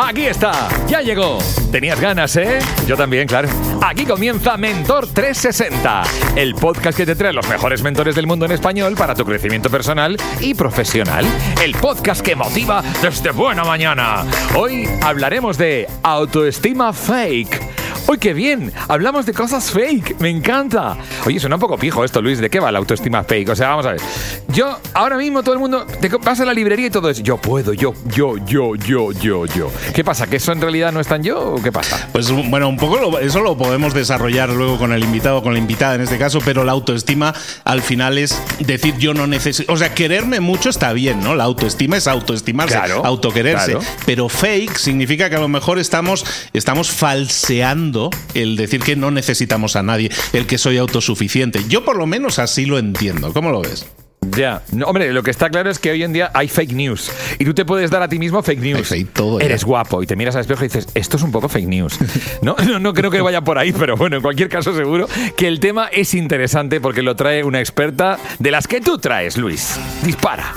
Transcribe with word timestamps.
Aquí 0.00 0.26
está, 0.26 0.68
ya 0.86 1.00
llegó. 1.00 1.38
¿Tenías 1.72 2.00
ganas, 2.00 2.36
eh? 2.36 2.60
Yo 2.86 2.96
también, 2.96 3.26
claro. 3.26 3.48
Aquí 3.82 4.04
comienza 4.04 4.56
Mentor 4.56 5.08
360, 5.08 6.02
el 6.36 6.54
podcast 6.54 6.96
que 6.96 7.04
te 7.04 7.16
trae 7.16 7.32
los 7.32 7.48
mejores 7.48 7.82
mentores 7.82 8.14
del 8.14 8.28
mundo 8.28 8.46
en 8.46 8.52
español 8.52 8.94
para 8.96 9.16
tu 9.16 9.24
crecimiento 9.24 9.68
personal 9.68 10.16
y 10.38 10.54
profesional. 10.54 11.26
El 11.60 11.72
podcast 11.74 12.20
que 12.20 12.36
motiva 12.36 12.80
desde 13.02 13.32
buena 13.32 13.64
mañana. 13.64 14.24
Hoy 14.54 14.88
hablaremos 15.02 15.58
de 15.58 15.88
autoestima 16.04 16.92
fake. 16.92 17.77
¡Uy, 18.10 18.16
qué 18.16 18.32
bien! 18.32 18.72
Hablamos 18.88 19.26
de 19.26 19.34
cosas 19.34 19.70
fake. 19.70 20.18
Me 20.18 20.30
encanta. 20.30 20.96
Oye, 21.26 21.38
suena 21.38 21.56
un 21.56 21.60
poco 21.60 21.76
pijo 21.76 22.02
esto, 22.02 22.22
Luis. 22.22 22.38
¿De 22.38 22.48
qué 22.48 22.58
va 22.58 22.72
la 22.72 22.78
autoestima 22.78 23.22
fake? 23.22 23.50
O 23.50 23.54
sea, 23.54 23.68
vamos 23.68 23.84
a 23.84 23.90
ver. 23.90 24.00
Yo, 24.48 24.80
ahora 24.94 25.18
mismo 25.18 25.42
todo 25.42 25.52
el 25.52 25.60
mundo 25.60 25.86
te 26.00 26.08
vas 26.08 26.40
a 26.40 26.46
la 26.46 26.54
librería 26.54 26.86
y 26.86 26.90
todo 26.90 27.10
eso. 27.10 27.22
Yo 27.22 27.36
puedo, 27.36 27.74
yo, 27.74 27.92
yo, 28.06 28.38
yo, 28.46 28.76
yo, 28.76 29.12
yo, 29.12 29.44
yo. 29.44 29.70
¿Qué 29.92 30.04
pasa? 30.04 30.26
¿Que 30.26 30.36
eso 30.36 30.52
en 30.52 30.62
realidad 30.62 30.90
no 30.90 31.00
es 31.00 31.06
tan 31.06 31.22
yo 31.22 31.38
o 31.38 31.62
qué 31.62 31.70
pasa? 31.70 32.08
Pues 32.10 32.30
bueno, 32.30 32.70
un 32.70 32.78
poco 32.78 33.18
eso 33.18 33.40
lo 33.42 33.58
podemos 33.58 33.92
desarrollar 33.92 34.48
luego 34.48 34.78
con 34.78 34.94
el 34.94 35.04
invitado, 35.04 35.42
con 35.42 35.52
la 35.52 35.58
invitada 35.58 35.96
en 35.96 36.00
este 36.00 36.16
caso, 36.16 36.38
pero 36.42 36.64
la 36.64 36.72
autoestima 36.72 37.34
al 37.64 37.82
final 37.82 38.16
es 38.16 38.40
decir 38.60 38.96
yo 38.96 39.12
no 39.12 39.26
necesito. 39.26 39.70
O 39.70 39.76
sea, 39.76 39.94
quererme 39.94 40.40
mucho 40.40 40.70
está 40.70 40.94
bien, 40.94 41.20
¿no? 41.20 41.34
La 41.34 41.44
autoestima 41.44 41.98
es 41.98 42.06
autoestimarse, 42.06 42.74
claro, 42.74 43.04
autoquererse. 43.04 43.76
Pero 44.06 44.30
fake 44.30 44.78
significa 44.78 45.28
que 45.28 45.36
a 45.36 45.40
lo 45.40 45.48
mejor 45.48 45.78
estamos, 45.78 46.24
estamos 46.54 46.90
falseando 46.90 47.97
el 48.34 48.56
decir 48.56 48.80
que 48.80 48.96
no 48.96 49.10
necesitamos 49.10 49.76
a 49.76 49.82
nadie, 49.82 50.10
el 50.32 50.46
que 50.46 50.58
soy 50.58 50.78
autosuficiente. 50.78 51.64
Yo 51.68 51.84
por 51.84 51.96
lo 51.96 52.06
menos 52.06 52.38
así 52.38 52.66
lo 52.66 52.78
entiendo. 52.78 53.32
¿Cómo 53.32 53.50
lo 53.50 53.62
ves? 53.62 53.86
Ya, 54.20 54.62
hombre, 54.84 55.12
lo 55.12 55.22
que 55.22 55.30
está 55.30 55.48
claro 55.48 55.70
es 55.70 55.78
que 55.78 55.90
hoy 55.90 56.02
en 56.02 56.12
día 56.12 56.30
hay 56.34 56.48
fake 56.48 56.72
news 56.72 57.10
y 57.38 57.44
tú 57.44 57.54
te 57.54 57.64
puedes 57.64 57.90
dar 57.90 58.02
a 58.02 58.08
ti 58.08 58.18
mismo 58.18 58.42
fake 58.42 58.60
news. 58.60 58.94
todo 59.12 59.40
Eres 59.40 59.64
guapo 59.64 60.02
y 60.02 60.06
te 60.06 60.16
miras 60.16 60.34
al 60.34 60.42
espejo 60.42 60.64
y 60.64 60.68
dices, 60.68 60.88
esto 60.94 61.16
es 61.16 61.22
un 61.22 61.30
poco 61.30 61.48
fake 61.48 61.68
news. 61.68 61.98
¿No? 62.42 62.56
no, 62.66 62.78
no 62.78 62.92
creo 62.92 63.10
que 63.10 63.20
vaya 63.20 63.42
por 63.42 63.58
ahí, 63.58 63.72
pero 63.72 63.96
bueno, 63.96 64.16
en 64.16 64.22
cualquier 64.22 64.48
caso 64.48 64.76
seguro 64.76 65.08
que 65.36 65.46
el 65.46 65.60
tema 65.60 65.86
es 65.86 66.14
interesante 66.14 66.80
porque 66.80 67.02
lo 67.02 67.14
trae 67.16 67.44
una 67.44 67.60
experta 67.60 68.18
de 68.38 68.50
las 68.50 68.66
que 68.66 68.80
tú 68.80 68.98
traes, 68.98 69.36
Luis. 69.38 69.78
Dispara. 70.02 70.52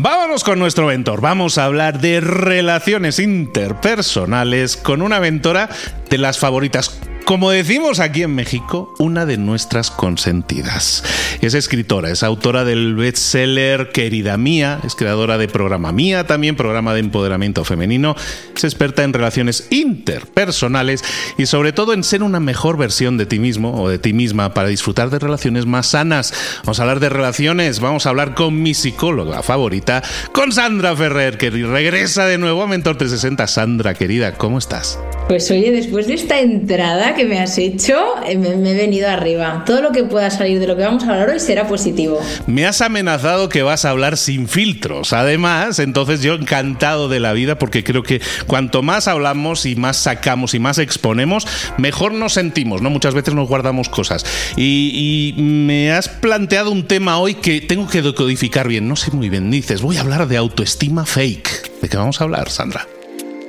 Vámonos 0.00 0.44
con 0.44 0.60
nuestro 0.60 0.86
mentor. 0.86 1.20
Vamos 1.20 1.58
a 1.58 1.64
hablar 1.64 1.98
de 1.98 2.20
relaciones 2.20 3.18
interpersonales 3.18 4.76
con 4.76 5.02
una 5.02 5.18
mentora 5.18 5.68
de 6.08 6.18
las 6.18 6.38
favoritas 6.38 7.00
como 7.28 7.50
decimos 7.50 8.00
aquí 8.00 8.22
en 8.22 8.34
México, 8.34 8.94
una 8.98 9.26
de 9.26 9.36
nuestras 9.36 9.90
consentidas. 9.90 11.04
Es 11.42 11.52
escritora, 11.52 12.08
es 12.08 12.22
autora 12.22 12.64
del 12.64 12.94
bestseller 12.94 13.90
Querida 13.92 14.38
Mía, 14.38 14.80
es 14.82 14.94
creadora 14.94 15.36
de 15.36 15.46
Programa 15.46 15.92
Mía, 15.92 16.26
también 16.26 16.56
programa 16.56 16.94
de 16.94 17.00
empoderamiento 17.00 17.66
femenino, 17.66 18.16
es 18.56 18.64
experta 18.64 19.04
en 19.04 19.12
relaciones 19.12 19.68
interpersonales 19.68 21.04
y 21.36 21.44
sobre 21.44 21.74
todo 21.74 21.92
en 21.92 22.02
ser 22.02 22.22
una 22.22 22.40
mejor 22.40 22.78
versión 22.78 23.18
de 23.18 23.26
ti 23.26 23.38
mismo 23.38 23.78
o 23.78 23.90
de 23.90 23.98
ti 23.98 24.14
misma 24.14 24.54
para 24.54 24.68
disfrutar 24.68 25.10
de 25.10 25.18
relaciones 25.18 25.66
más 25.66 25.88
sanas. 25.88 26.32
Vamos 26.64 26.80
a 26.80 26.84
hablar 26.84 26.98
de 26.98 27.10
relaciones, 27.10 27.80
vamos 27.80 28.06
a 28.06 28.08
hablar 28.08 28.34
con 28.34 28.62
mi 28.62 28.72
psicóloga 28.72 29.42
favorita, 29.42 30.02
con 30.32 30.50
Sandra 30.50 30.96
Ferrer, 30.96 31.36
que 31.36 31.50
regresa 31.50 32.24
de 32.24 32.38
nuevo 32.38 32.62
a 32.62 32.66
Mentor 32.66 32.96
360. 32.96 33.46
Sandra, 33.48 33.92
querida, 33.92 34.32
¿cómo 34.32 34.56
estás? 34.56 34.98
Pues 35.28 35.50
oye, 35.50 35.70
después 35.70 36.06
de 36.06 36.14
esta 36.14 36.40
entrada 36.40 37.14
que 37.18 37.24
me 37.24 37.40
has 37.40 37.58
hecho, 37.58 37.96
eh, 38.24 38.38
me, 38.38 38.50
he 38.50 38.74
venido 38.74 39.08
arriba. 39.10 39.64
Todo 39.66 39.82
lo 39.82 39.90
que 39.90 40.04
pueda 40.04 40.30
salir 40.30 40.60
de 40.60 40.68
lo 40.68 40.76
que 40.76 40.84
vamos 40.84 41.02
a 41.02 41.10
hablar 41.10 41.30
hoy 41.30 41.40
será 41.40 41.66
positivo. 41.66 42.20
Me 42.46 42.64
has 42.64 42.80
amenazado 42.80 43.48
que 43.48 43.64
vas 43.64 43.84
a 43.84 43.90
hablar 43.90 44.16
sin 44.16 44.46
filtros. 44.46 45.12
Además, 45.12 45.80
entonces 45.80 46.22
yo 46.22 46.34
encantado 46.34 47.08
de 47.08 47.18
la 47.18 47.32
vida 47.32 47.58
porque 47.58 47.82
creo 47.82 48.04
que 48.04 48.20
cuanto 48.46 48.82
más 48.82 49.08
hablamos 49.08 49.66
y 49.66 49.74
más 49.74 49.96
sacamos 49.96 50.54
y 50.54 50.60
más 50.60 50.78
exponemos, 50.78 51.44
mejor 51.76 52.12
nos 52.12 52.34
sentimos, 52.34 52.82
¿no? 52.82 52.88
Muchas 52.88 53.14
veces 53.14 53.34
nos 53.34 53.48
guardamos 53.48 53.88
cosas. 53.88 54.24
Y, 54.56 55.34
y 55.36 55.42
me 55.42 55.90
has 55.90 56.08
planteado 56.08 56.70
un 56.70 56.86
tema 56.86 57.18
hoy 57.18 57.34
que 57.34 57.60
tengo 57.60 57.88
que 57.88 58.00
decodificar 58.00 58.68
bien. 58.68 58.86
No 58.86 58.94
sé 58.94 59.10
muy 59.10 59.28
bien. 59.28 59.50
Dices, 59.50 59.82
voy 59.82 59.96
a 59.96 60.02
hablar 60.02 60.28
de 60.28 60.36
autoestima 60.36 61.04
fake. 61.04 61.80
¿De 61.82 61.88
qué 61.88 61.96
vamos 61.96 62.20
a 62.20 62.24
hablar, 62.24 62.48
Sandra? 62.48 62.86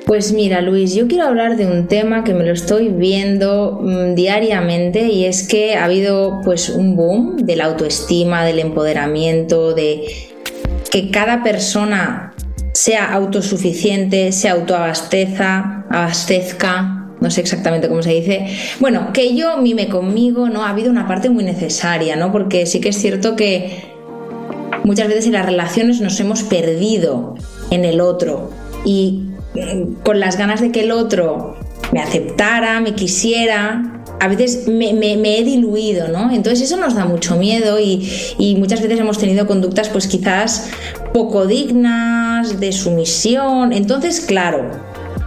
Pues 0.10 0.34
mira, 0.34 0.62
Luis, 0.62 0.96
yo 0.96 1.08
quiero 1.08 1.26
hablar 1.26 1.56
de 1.56 1.68
un 1.68 1.86
tema 1.86 2.24
que 2.24 2.34
me 2.34 2.44
lo 2.44 2.52
estoy 2.52 2.88
viendo 2.88 3.80
mm, 3.80 4.16
diariamente 4.16 5.06
y 5.06 5.26
es 5.26 5.48
que 5.48 5.76
ha 5.76 5.86
habido 5.86 6.42
pues 6.44 6.70
un 6.70 6.96
boom 6.96 7.38
de 7.38 7.56
la 7.56 7.66
autoestima, 7.66 8.44
del 8.44 8.58
empoderamiento, 8.58 9.76
de 9.76 10.32
que 10.90 11.12
cada 11.12 11.44
persona 11.44 12.34
sea 12.74 13.14
autosuficiente, 13.14 14.32
se 14.32 14.50
autoabasteza, 14.50 15.86
abastezca, 15.92 17.12
no 17.22 17.30
sé 17.30 17.42
exactamente 17.42 17.88
cómo 17.88 18.02
se 18.02 18.16
dice. 18.16 18.48
Bueno, 18.80 19.14
que 19.14 19.36
yo 19.36 19.58
mime 19.58 19.90
conmigo, 19.90 20.50
¿no? 20.50 20.64
Ha 20.64 20.72
habido 20.72 20.90
una 20.90 21.08
parte 21.08 21.30
muy 21.30 21.44
necesaria, 21.44 22.16
¿no? 22.16 22.32
Porque 22.32 22.66
sí 22.66 22.82
que 22.82 22.90
es 22.90 22.98
cierto 22.98 23.36
que 23.36 23.84
muchas 24.84 25.08
veces 25.08 25.28
en 25.28 25.34
las 25.34 25.46
relaciones 25.46 26.02
nos 26.02 26.20
hemos 26.20 26.42
perdido 26.42 27.36
en 27.70 27.86
el 27.86 28.02
otro 28.02 28.50
y 28.84 29.30
con 30.04 30.20
las 30.20 30.38
ganas 30.38 30.62
de 30.62 30.72
que 30.72 30.82
el 30.82 30.92
otro 30.92 31.58
me 31.92 32.02
aceptara, 32.02 32.80
me 32.82 32.94
quisiera, 32.94 34.04
a 34.20 34.28
veces 34.28 34.68
me, 34.68 34.92
he 34.92 35.44
diluido, 35.44 36.08
¿no? 36.10 36.32
Entonces 36.32 36.62
eso 36.62 36.78
nos 36.78 36.96
da 36.96 37.06
mucho 37.06 37.36
miedo 37.36 37.80
y, 37.80 38.08
y, 38.38 38.56
muchas 38.56 38.82
veces 38.82 39.00
hemos 39.00 39.18
tenido 39.18 39.48
conductas 39.48 39.90
pues 39.90 40.08
quizás 40.08 40.70
poco 41.14 41.48
dignas, 41.48 42.60
de 42.60 42.72
sumisión. 42.72 43.74
Entonces, 43.74 44.22
claro, 44.22 44.70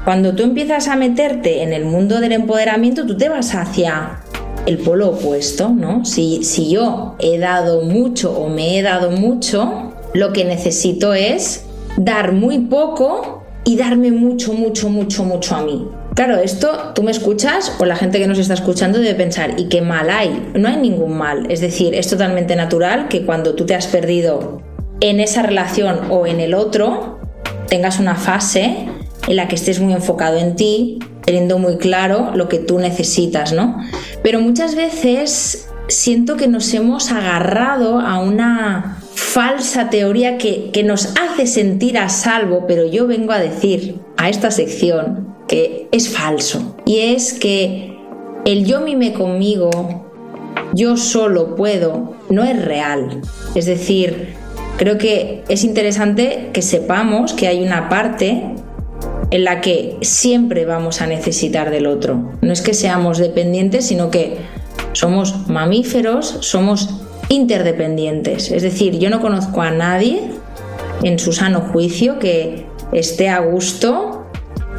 cuando 0.04 0.34
tú 0.34 0.42
empiezas 0.42 0.88
a 0.88 0.96
meterte 0.96 1.62
en 1.62 1.72
el 1.72 1.84
mundo 1.84 2.20
del 2.20 2.32
empoderamiento, 2.32 3.06
tú 3.06 3.16
te 3.16 3.28
vas 3.28 3.54
hacia 3.54 4.20
el 4.66 4.78
polo 4.78 5.10
opuesto, 5.10 5.70
¿no? 5.70 6.04
Si, 6.04 6.44
si 6.44 6.70
yo 6.70 7.16
he 7.18 7.38
dado 7.38 7.82
mucho 7.82 8.32
o 8.32 8.48
me 8.48 8.78
he 8.78 8.82
dado 8.82 9.10
mucho, 9.10 9.92
lo 10.14 10.32
que 10.32 10.44
necesito 10.44 11.14
es 11.14 11.64
dar 11.96 12.32
muy 12.32 12.60
poco 12.60 13.41
y 13.64 13.76
darme 13.76 14.10
mucho, 14.10 14.52
mucho, 14.52 14.88
mucho, 14.88 15.24
mucho 15.24 15.54
a 15.54 15.62
mí. 15.62 15.88
Claro, 16.14 16.36
esto 16.36 16.92
tú 16.94 17.02
me 17.02 17.10
escuchas 17.10 17.72
o 17.78 17.84
la 17.84 17.96
gente 17.96 18.18
que 18.18 18.26
nos 18.26 18.38
está 18.38 18.54
escuchando 18.54 18.98
debe 18.98 19.14
pensar, 19.14 19.58
¿y 19.58 19.68
qué 19.68 19.80
mal 19.80 20.10
hay? 20.10 20.50
No 20.54 20.68
hay 20.68 20.76
ningún 20.76 21.16
mal. 21.16 21.50
Es 21.50 21.60
decir, 21.60 21.94
es 21.94 22.08
totalmente 22.08 22.54
natural 22.56 23.08
que 23.08 23.24
cuando 23.24 23.54
tú 23.54 23.64
te 23.64 23.74
has 23.74 23.86
perdido 23.86 24.62
en 25.00 25.20
esa 25.20 25.42
relación 25.42 26.10
o 26.10 26.26
en 26.26 26.40
el 26.40 26.54
otro, 26.54 27.18
tengas 27.68 27.98
una 27.98 28.14
fase 28.14 28.88
en 29.26 29.36
la 29.36 29.48
que 29.48 29.54
estés 29.54 29.80
muy 29.80 29.92
enfocado 29.92 30.36
en 30.36 30.56
ti, 30.56 30.98
teniendo 31.24 31.58
muy 31.58 31.78
claro 31.78 32.32
lo 32.34 32.48
que 32.48 32.58
tú 32.58 32.78
necesitas, 32.78 33.52
¿no? 33.52 33.78
Pero 34.22 34.40
muchas 34.40 34.74
veces 34.74 35.68
siento 35.88 36.36
que 36.36 36.48
nos 36.48 36.72
hemos 36.74 37.10
agarrado 37.10 38.00
a 38.00 38.18
una 38.20 39.01
falsa 39.14 39.90
teoría 39.90 40.38
que, 40.38 40.70
que, 40.72 40.82
nos 40.82 41.14
hace 41.20 41.46
sentir 41.46 41.98
a 41.98 42.08
salvo, 42.08 42.64
pero 42.66 42.86
yo 42.86 43.06
vengo 43.06 43.32
a 43.32 43.38
decir 43.38 43.96
a 44.16 44.28
esta 44.28 44.50
sección 44.50 45.34
que 45.48 45.88
es 45.92 46.08
falso. 46.08 46.76
Y 46.84 46.98
es 46.98 47.32
que 47.32 47.96
el 48.44 48.64
yo 48.64 48.80
mime 48.80 49.12
conmigo, 49.12 49.70
yo 50.74 50.96
solo 50.96 51.54
puedo, 51.56 52.14
no 52.28 52.44
es 52.44 52.64
real. 52.64 53.20
Es 53.54 53.66
decir, 53.66 54.34
creo 54.76 54.98
que 54.98 55.44
es 55.48 55.64
interesante 55.64 56.50
que 56.52 56.62
sepamos 56.62 57.34
que 57.34 57.48
hay 57.48 57.62
una 57.62 57.88
parte 57.88 58.42
en 59.30 59.44
la 59.44 59.60
que 59.60 59.96
siempre 60.02 60.66
vamos 60.66 61.00
a 61.00 61.06
necesitar 61.06 61.70
del 61.70 61.86
otro. 61.86 62.32
No 62.42 62.52
es 62.52 62.60
que 62.60 62.74
seamos 62.74 63.18
dependientes, 63.18 63.86
sino 63.86 64.10
que 64.10 64.36
somos 64.92 65.48
mamíferos, 65.48 66.38
somos 66.40 67.01
interdependientes. 67.28 68.50
Es 68.50 68.62
decir, 68.62 68.98
yo 68.98 69.10
no 69.10 69.20
conozco 69.20 69.62
a 69.62 69.70
nadie 69.70 70.20
en 71.02 71.18
su 71.18 71.32
sano 71.32 71.60
juicio 71.60 72.18
que 72.18 72.66
esté 72.92 73.28
a 73.28 73.40
gusto 73.40 74.26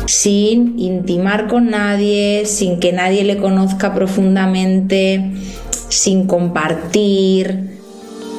sin 0.06 0.80
intimar 0.80 1.48
con 1.48 1.70
nadie, 1.70 2.46
sin 2.46 2.80
que 2.80 2.92
nadie 2.92 3.24
le 3.24 3.38
conozca 3.38 3.94
profundamente, 3.94 5.32
sin 5.90 6.28
compartir. 6.28 7.80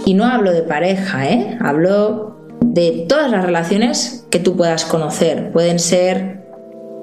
Y 0.05 0.15
no 0.15 0.27
hablo 0.27 0.53
de 0.53 0.62
pareja, 0.62 1.29
¿eh? 1.29 1.56
hablo 1.61 2.37
de 2.61 3.06
todas 3.09 3.31
las 3.31 3.45
relaciones 3.45 4.27
que 4.31 4.39
tú 4.39 4.56
puedas 4.56 4.85
conocer. 4.85 5.53
Pueden 5.53 5.79
ser 5.79 6.45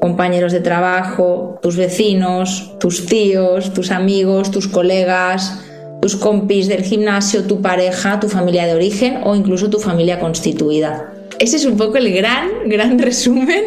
compañeros 0.02 0.52
de 0.52 0.60
trabajo, 0.60 1.60
tus 1.62 1.78
vecinos, 1.78 2.76
tus 2.80 3.06
tíos, 3.06 3.74
tus 3.74 3.92
amigos, 3.92 4.52
tus 4.52 4.68
colegas, 4.68 5.64
tus 6.02 6.16
compis 6.16 6.68
del 6.68 6.84
gimnasio, 6.84 7.44
tu 7.44 7.62
pareja, 7.62 8.20
tu 8.20 8.28
familia 8.28 8.66
de 8.66 8.74
origen 8.74 9.20
o 9.24 9.36
incluso 9.36 9.70
tu 9.70 9.80
familia 9.80 10.20
constituida. 10.20 11.14
Ese 11.40 11.56
es 11.56 11.66
un 11.66 11.78
poco 11.78 11.98
el 11.98 12.14
gran, 12.14 12.50
gran 12.68 13.00
resumen 13.10 13.66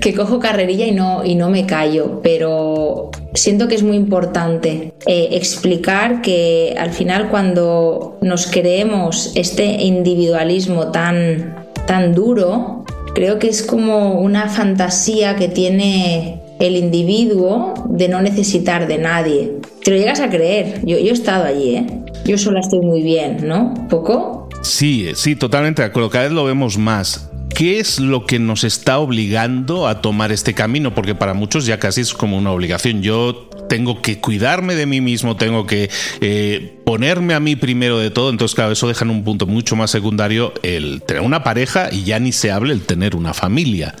que 0.00 0.14
cojo 0.14 0.38
carrerilla 0.38 0.86
y 0.86 0.92
no, 0.92 1.24
y 1.24 1.34
no 1.34 1.50
me 1.50 1.66
callo, 1.66 2.20
pero 2.22 3.10
siento 3.34 3.68
que 3.68 3.74
es 3.74 3.82
muy 3.82 3.96
importante 3.96 4.92
eh, 5.06 5.28
explicar 5.32 6.22
que 6.22 6.74
al 6.78 6.90
final 6.90 7.28
cuando 7.28 8.18
nos 8.22 8.46
creemos 8.46 9.32
este 9.34 9.64
individualismo 9.64 10.90
tan, 10.90 11.66
tan 11.86 12.14
duro, 12.14 12.84
creo 13.14 13.38
que 13.38 13.48
es 13.48 13.62
como 13.62 14.20
una 14.20 14.48
fantasía 14.48 15.36
que 15.36 15.48
tiene 15.48 16.40
el 16.58 16.76
individuo 16.76 17.74
de 17.88 18.08
no 18.08 18.20
necesitar 18.20 18.86
de 18.86 18.98
nadie. 18.98 19.52
Te 19.82 19.90
lo 19.90 19.96
llegas 19.96 20.20
a 20.20 20.28
creer. 20.28 20.80
Yo, 20.84 20.96
he 20.96 21.10
estado 21.10 21.44
allí, 21.44 21.76
¿eh? 21.76 21.86
Yo 22.24 22.36
sola 22.36 22.60
estoy 22.60 22.80
muy 22.80 23.02
bien, 23.02 23.46
¿no? 23.46 23.74
¿Poco? 23.88 24.48
Sí, 24.62 25.10
sí, 25.14 25.36
totalmente 25.36 25.82
de 25.82 25.88
acuerdo. 25.88 26.10
Cada 26.10 26.24
vez 26.24 26.32
lo 26.32 26.44
vemos 26.44 26.78
más. 26.78 27.30
¿Qué 27.54 27.80
es 27.80 27.98
lo 27.98 28.26
que 28.26 28.38
nos 28.38 28.64
está 28.64 28.98
obligando 28.98 29.88
a 29.88 30.00
tomar 30.00 30.30
este 30.32 30.54
camino? 30.54 30.94
Porque 30.94 31.14
para 31.14 31.34
muchos 31.34 31.66
ya 31.66 31.78
casi 31.78 32.02
es 32.02 32.12
como 32.12 32.36
una 32.36 32.52
obligación. 32.52 33.02
Yo 33.02 33.48
tengo 33.68 34.02
que 34.02 34.20
cuidarme 34.20 34.74
de 34.74 34.86
mí 34.86 35.00
mismo, 35.00 35.36
tengo 35.36 35.66
que 35.66 35.90
eh, 36.20 36.78
ponerme 36.84 37.34
a 37.34 37.40
mí 37.40 37.56
primero 37.56 37.98
de 37.98 38.10
todo. 38.10 38.30
Entonces, 38.30 38.54
claro, 38.54 38.72
eso 38.72 38.88
deja 38.88 39.04
en 39.04 39.10
un 39.10 39.24
punto 39.24 39.46
mucho 39.46 39.76
más 39.76 39.90
secundario 39.90 40.52
el 40.62 41.02
tener 41.02 41.22
una 41.22 41.42
pareja 41.42 41.88
y 41.92 42.04
ya 42.04 42.18
ni 42.18 42.32
se 42.32 42.50
hable 42.50 42.72
el 42.72 42.82
tener 42.82 43.16
una 43.16 43.34
familia. 43.34 43.94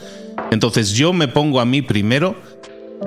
Entonces 0.50 0.92
yo 0.92 1.12
me 1.12 1.28
pongo 1.28 1.60
a 1.60 1.64
mí 1.64 1.82
primero 1.82 2.36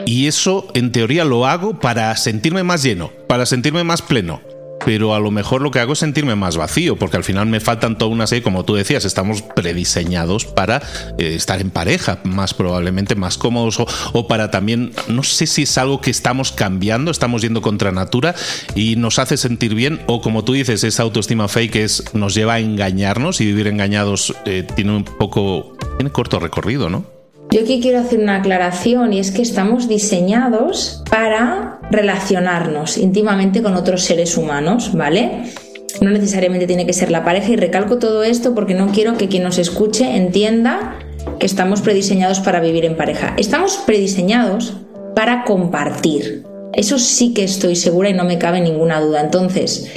y 0.06 0.28
eso 0.28 0.68
en 0.74 0.92
teoría 0.92 1.26
lo 1.26 1.46
hago 1.46 1.80
para 1.80 2.16
sentirme 2.16 2.64
más 2.64 2.84
lleno, 2.84 3.12
para 3.28 3.46
sentirme 3.46 3.84
más 3.84 4.02
pleno 4.02 4.42
pero 4.86 5.14
a 5.16 5.20
lo 5.20 5.32
mejor 5.32 5.62
lo 5.62 5.72
que 5.72 5.80
hago 5.80 5.94
es 5.94 6.00
sentirme 6.00 6.36
más 6.36 6.58
vacío, 6.58 6.96
porque 6.96 7.18
al 7.18 7.24
final 7.24 7.48
me 7.48 7.60
faltan 7.60 7.98
toda 7.98 8.12
una 8.12 8.28
serie, 8.28 8.44
como 8.44 8.66
tú 8.66 8.76
decías, 8.76 9.06
estamos 9.06 9.42
prediseñados 9.42 10.46
para 10.46 10.82
eh, 11.18 11.36
estar 11.36 11.62
en 11.62 11.70
pareja, 11.70 12.20
más 12.24 12.54
probablemente 12.54 13.16
más 13.16 13.38
cómodos, 13.38 13.80
o, 14.14 14.28
para 14.28 14.52
también, 14.52 14.94
no 15.08 15.24
sé 15.24 15.48
si 15.48 15.64
es 15.64 15.78
algo 15.78 16.02
que 16.02 16.12
estamos 16.12 16.52
cambiando, 16.52 17.12
estamos 17.12 17.42
yendo 17.42 17.62
contra 17.62 17.92
natura 17.92 18.36
y 18.76 18.96
nos 18.96 19.20
hace 19.20 19.38
sentir 19.38 19.76
bien, 19.76 20.02
o 20.08 20.22
como 20.22 20.44
tú 20.44 20.54
dices, 20.54 20.84
esa 20.84 21.04
autoestima 21.04 21.48
fake 21.48 22.14
nos 22.14 22.34
lleva 22.34 22.56
a 22.56 22.60
engañarnos 22.60 23.42
y 23.42 23.46
vivir 23.46 23.68
engañados 23.68 24.34
eh, 24.46 24.66
tiene 24.76 24.96
un 24.96 25.04
poco, 25.04 25.78
tiene 25.98 26.12
corto 26.12 26.40
recorrido, 26.40 26.90
¿no? 26.90 27.21
Yo 27.54 27.64
aquí 27.64 27.82
quiero 27.82 28.00
hacer 28.00 28.20
una 28.20 28.38
aclaración 28.38 29.12
y 29.12 29.20
es 29.20 29.32
que 29.32 29.42
estamos 29.42 29.90
diseñados 29.90 31.04
para 31.10 31.82
relacionarnos 31.92 32.98
íntimamente 32.98 33.62
con 33.62 33.76
otros 33.76 34.04
seres 34.04 34.38
humanos, 34.38 34.92
¿vale? 34.94 35.52
No 36.00 36.12
necesariamente 36.12 36.66
tiene 36.66 36.86
que 36.86 36.94
ser 36.94 37.12
la 37.12 37.26
pareja 37.26 37.52
y 37.52 37.58
recalco 37.58 38.00
todo 38.00 38.24
esto 38.24 38.56
porque 38.56 38.74
no 38.74 38.88
quiero 38.88 39.18
que 39.18 39.28
quien 39.28 39.44
nos 39.44 39.58
escuche 39.58 40.16
entienda 40.16 40.98
que 41.40 41.46
estamos 41.46 41.82
prediseñados 41.82 42.40
para 42.40 42.62
vivir 42.62 42.86
en 42.86 42.96
pareja. 42.96 43.34
Estamos 43.38 43.76
prediseñados 43.86 44.78
para 45.14 45.44
compartir. 45.44 46.46
Eso 46.72 46.98
sí 46.98 47.34
que 47.34 47.44
estoy 47.44 47.76
segura 47.76 48.10
y 48.10 48.14
no 48.14 48.24
me 48.24 48.38
cabe 48.38 48.62
ninguna 48.62 49.02
duda. 49.02 49.20
Entonces, 49.20 49.92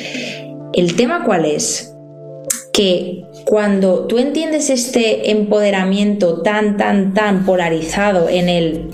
¿el 0.72 0.96
tema 0.96 1.22
cuál 1.24 1.44
es? 1.44 1.94
Que 2.72 3.22
cuando 3.44 4.06
tú 4.06 4.18
entiendes 4.18 4.70
este 4.70 5.30
empoderamiento 5.30 6.42
tan, 6.42 6.76
tan, 6.76 7.14
tan 7.14 7.44
polarizado 7.44 8.28
en 8.28 8.48
el 8.48 8.90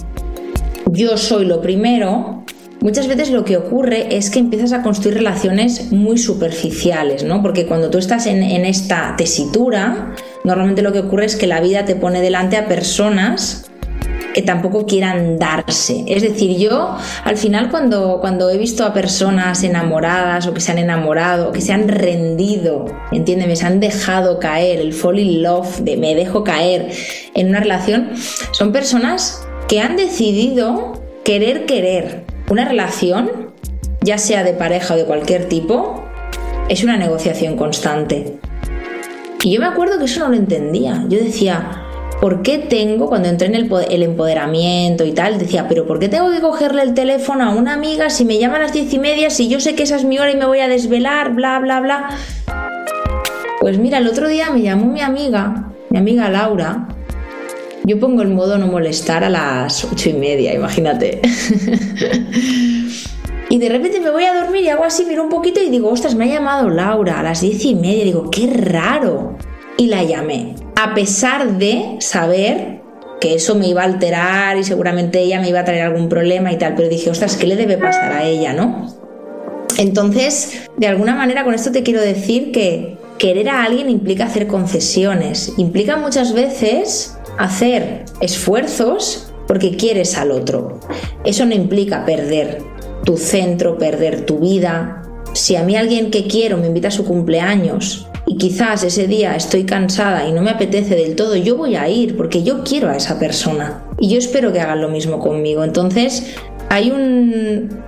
yo 0.93 1.17
soy 1.17 1.45
lo 1.45 1.61
primero, 1.61 2.45
muchas 2.81 3.07
veces 3.07 3.31
lo 3.31 3.45
que 3.45 3.57
ocurre 3.57 4.17
es 4.17 4.31
que 4.31 4.41
empiezas 4.41 4.73
a 4.73 4.83
construir 4.83 5.19
relaciones 5.19 5.93
muy 5.93 6.19
superficiales, 6.19 7.23
¿no? 7.23 7.43
Porque 7.43 7.67
cuando 7.67 7.91
tú 7.91 7.99
estás 7.99 8.27
en, 8.27 8.43
en 8.43 8.65
esta 8.65 9.15
tesitura, 9.17 10.15
normalmente 10.43 10.83
lo 10.83 10.93
que 10.93 11.01
ocurre 11.01 11.27
es 11.27 11.37
que 11.37 11.47
la 11.47 11.61
vida 11.61 11.85
te 11.85 11.95
pone 11.95 12.21
delante 12.21 12.57
a 12.57 12.67
personas 12.67 13.70
que 14.35 14.43
tampoco 14.43 14.87
quieran 14.87 15.39
darse. 15.39 16.05
Es 16.07 16.23
decir, 16.23 16.59
yo 16.59 16.97
al 17.25 17.37
final 17.37 17.71
cuando, 17.71 18.19
cuando 18.21 18.51
he 18.51 18.59
visto 18.59 18.85
a 18.85 18.93
personas 18.93 19.63
enamoradas 19.63 20.47
o 20.47 20.55
que 20.55 20.61
se 20.61 20.73
han 20.73 20.79
enamorado, 20.79 21.53
que 21.53 21.61
se 21.61 21.73
han 21.73 21.89
rendido, 21.89 22.87
entiéndeme, 23.13 23.57
se 23.57 23.67
han 23.67 23.81
dejado 23.81 24.39
caer, 24.39 24.81
el 24.81 24.93
fall 24.93 25.19
in 25.19 25.43
love, 25.43 25.81
de 25.81 25.97
me 25.97 26.15
dejo 26.15 26.45
caer 26.45 26.91
en 27.35 27.49
una 27.49 27.61
relación, 27.61 28.11
son 28.53 28.73
personas 28.73 29.47
que 29.69 29.81
han 29.81 29.97
decidido 29.97 31.01
querer 31.25 31.67
querer. 31.67 32.25
Una 32.49 32.65
relación, 32.65 33.53
ya 34.03 34.19
sea 34.19 34.43
de 34.43 34.53
pareja 34.53 34.95
o 34.95 34.97
de 34.97 35.05
cualquier 35.05 35.49
tipo, 35.49 36.05
es 36.69 36.83
una 36.83 36.97
negociación 36.97 37.57
constante. 37.57 38.39
Y 39.43 39.53
yo 39.53 39.61
me 39.61 39.67
acuerdo 39.67 39.99
que 39.99 40.05
eso 40.05 40.21
no 40.21 40.29
lo 40.29 40.37
entendía. 40.37 41.05
Yo 41.09 41.19
decía, 41.19 41.83
¿por 42.21 42.43
qué 42.43 42.59
tengo, 42.59 43.09
cuando 43.09 43.29
entré 43.29 43.49
en 43.49 43.55
el, 43.55 44.03
empoderamiento 44.03 45.05
y 45.05 45.13
tal, 45.13 45.39
decía, 45.39 45.67
pero 45.69 45.87
¿por 45.87 45.99
qué 45.99 46.09
tengo 46.09 46.31
que 46.31 46.41
cogerle 46.41 46.83
el 46.83 46.93
teléfono 46.93 47.45
a 47.45 47.55
una 47.55 47.73
amiga 47.73 48.11
si 48.11 48.27
me 48.27 48.39
llama 48.39 48.57
a 48.57 48.61
las 48.61 48.75
diez 48.75 48.93
y 48.93 48.99
media, 48.99 49.31
si 49.31 49.49
yo 49.49 49.59
sé 49.59 49.75
que 49.75 49.85
esa 49.85 49.97
es 49.97 50.05
mi 50.05 50.19
hora 50.19 50.31
y 50.31 50.37
me 50.37 50.45
voy 50.45 50.61
a 50.61 50.69
desvelar, 50.69 51.33
bla, 51.33 51.59
bla, 51.59 51.81
bla? 51.81 52.11
Pues 53.61 53.79
mira, 53.79 53.99
el 53.99 54.07
otro 54.07 54.29
día 54.29 54.51
me 54.51 54.61
llamó 54.61 54.87
mi 54.87 55.01
amiga, 55.01 55.73
mi 55.89 55.99
amiga 55.99 56.29
Laura. 56.29 56.89
Yo 57.85 57.99
pongo 57.99 58.21
el 58.21 58.29
modo 58.29 58.59
no 58.59 58.67
molestar 58.67 59.25
a 59.25 59.31
las 59.31 59.85
ocho 59.85 60.11
y 60.11 60.13
media, 60.13 60.55
imagínate. 60.55 61.23
y 63.49 63.59
de 63.59 63.69
repente 63.71 64.01
me 64.01 64.11
voy 64.11 64.25
a 64.25 64.35
dormir 64.35 64.65
y 64.65 64.69
hago 64.69 64.85
así, 64.85 65.07
miro 65.07 65.23
un 65.23 65.31
poquito 65.31 65.63
y 65.63 65.71
digo, 65.71 65.89
ostras, 65.89 66.15
me 66.15 66.25
ha 66.25 66.35
llamado 66.35 66.69
Laura 66.69 67.21
a 67.21 67.23
las 67.23 67.41
diez 67.41 67.65
y 67.65 67.75
media. 67.75 68.05
Digo, 68.05 68.31
qué 68.31 68.49
raro. 68.49 69.39
Y 69.79 69.87
la 69.87 70.05
llamé 70.05 70.57
a 70.83 70.95
pesar 70.95 71.59
de 71.59 71.97
saber 72.01 72.81
que 73.21 73.35
eso 73.35 73.55
me 73.55 73.69
iba 73.69 73.83
a 73.83 73.85
alterar 73.85 74.57
y 74.57 74.65
seguramente 74.65 75.21
ella 75.21 75.39
me 75.39 75.51
iba 75.51 75.61
a 75.61 75.65
traer 75.65 75.83
algún 75.83 76.09
problema 76.09 76.53
y 76.53 76.57
tal, 76.57 76.75
pero 76.75 76.89
dije, 76.89 77.11
ostras, 77.11 77.37
¿qué 77.37 77.47
le 77.47 77.57
debe 77.57 77.77
pasar 77.77 78.13
a 78.13 78.25
ella, 78.25 78.55
no? 78.55 78.89
Entonces, 79.77 80.63
de 80.79 80.87
alguna 80.87 81.15
manera 81.15 81.45
con 81.45 81.53
esto 81.53 81.71
te 81.71 81.83
quiero 81.83 82.01
decir 82.01 82.51
que 82.51 82.97
querer 83.19 83.51
a 83.51 83.65
alguien 83.65 83.91
implica 83.91 84.25
hacer 84.25 84.47
concesiones, 84.47 85.53
implica 85.59 85.97
muchas 85.97 86.33
veces 86.33 87.19
hacer 87.37 88.07
esfuerzos 88.23 89.31
porque 89.47 89.77
quieres 89.77 90.17
al 90.17 90.31
otro. 90.31 90.81
Eso 91.25 91.45
no 91.45 91.55
implica 91.55 92.07
perder 92.07 92.63
tu 93.05 93.19
centro, 93.19 93.77
perder 93.77 94.25
tu 94.25 94.39
vida. 94.39 95.03
Si 95.35 95.57
a 95.57 95.63
mí 95.63 95.77
alguien 95.77 96.11
que 96.11 96.27
quiero 96.27 96.57
me 96.57 96.69
invita 96.69 96.89
a 96.89 96.93
su 96.93 97.05
cumpleaños 97.05 98.10
y 98.27 98.37
quizás 98.37 98.85
ese 98.85 99.07
día 99.07 99.35
estoy 99.35 99.65
cansada 99.65 100.29
y 100.29 100.33
no 100.33 100.43
me 100.43 100.51
apetece 100.51 100.95
del 100.95 101.17
todo, 101.17 101.37
yo 101.37 101.57
voy 101.57 101.77
a 101.77 101.89
ir 101.89 102.17
porque 102.17 102.43
yo 102.43 102.63
quiero 102.63 102.89
a 102.89 102.97
esa 102.97 103.19
persona. 103.19 103.83
Y 103.99 104.09
yo 104.09 104.19
espero 104.19 104.53
que 104.53 104.61
hagan 104.61 104.81
lo 104.81 104.89
mismo 104.89 105.19
conmigo. 105.19 105.65
Entonces, 105.65 106.35
hay 106.69 106.91
un... 106.91 107.81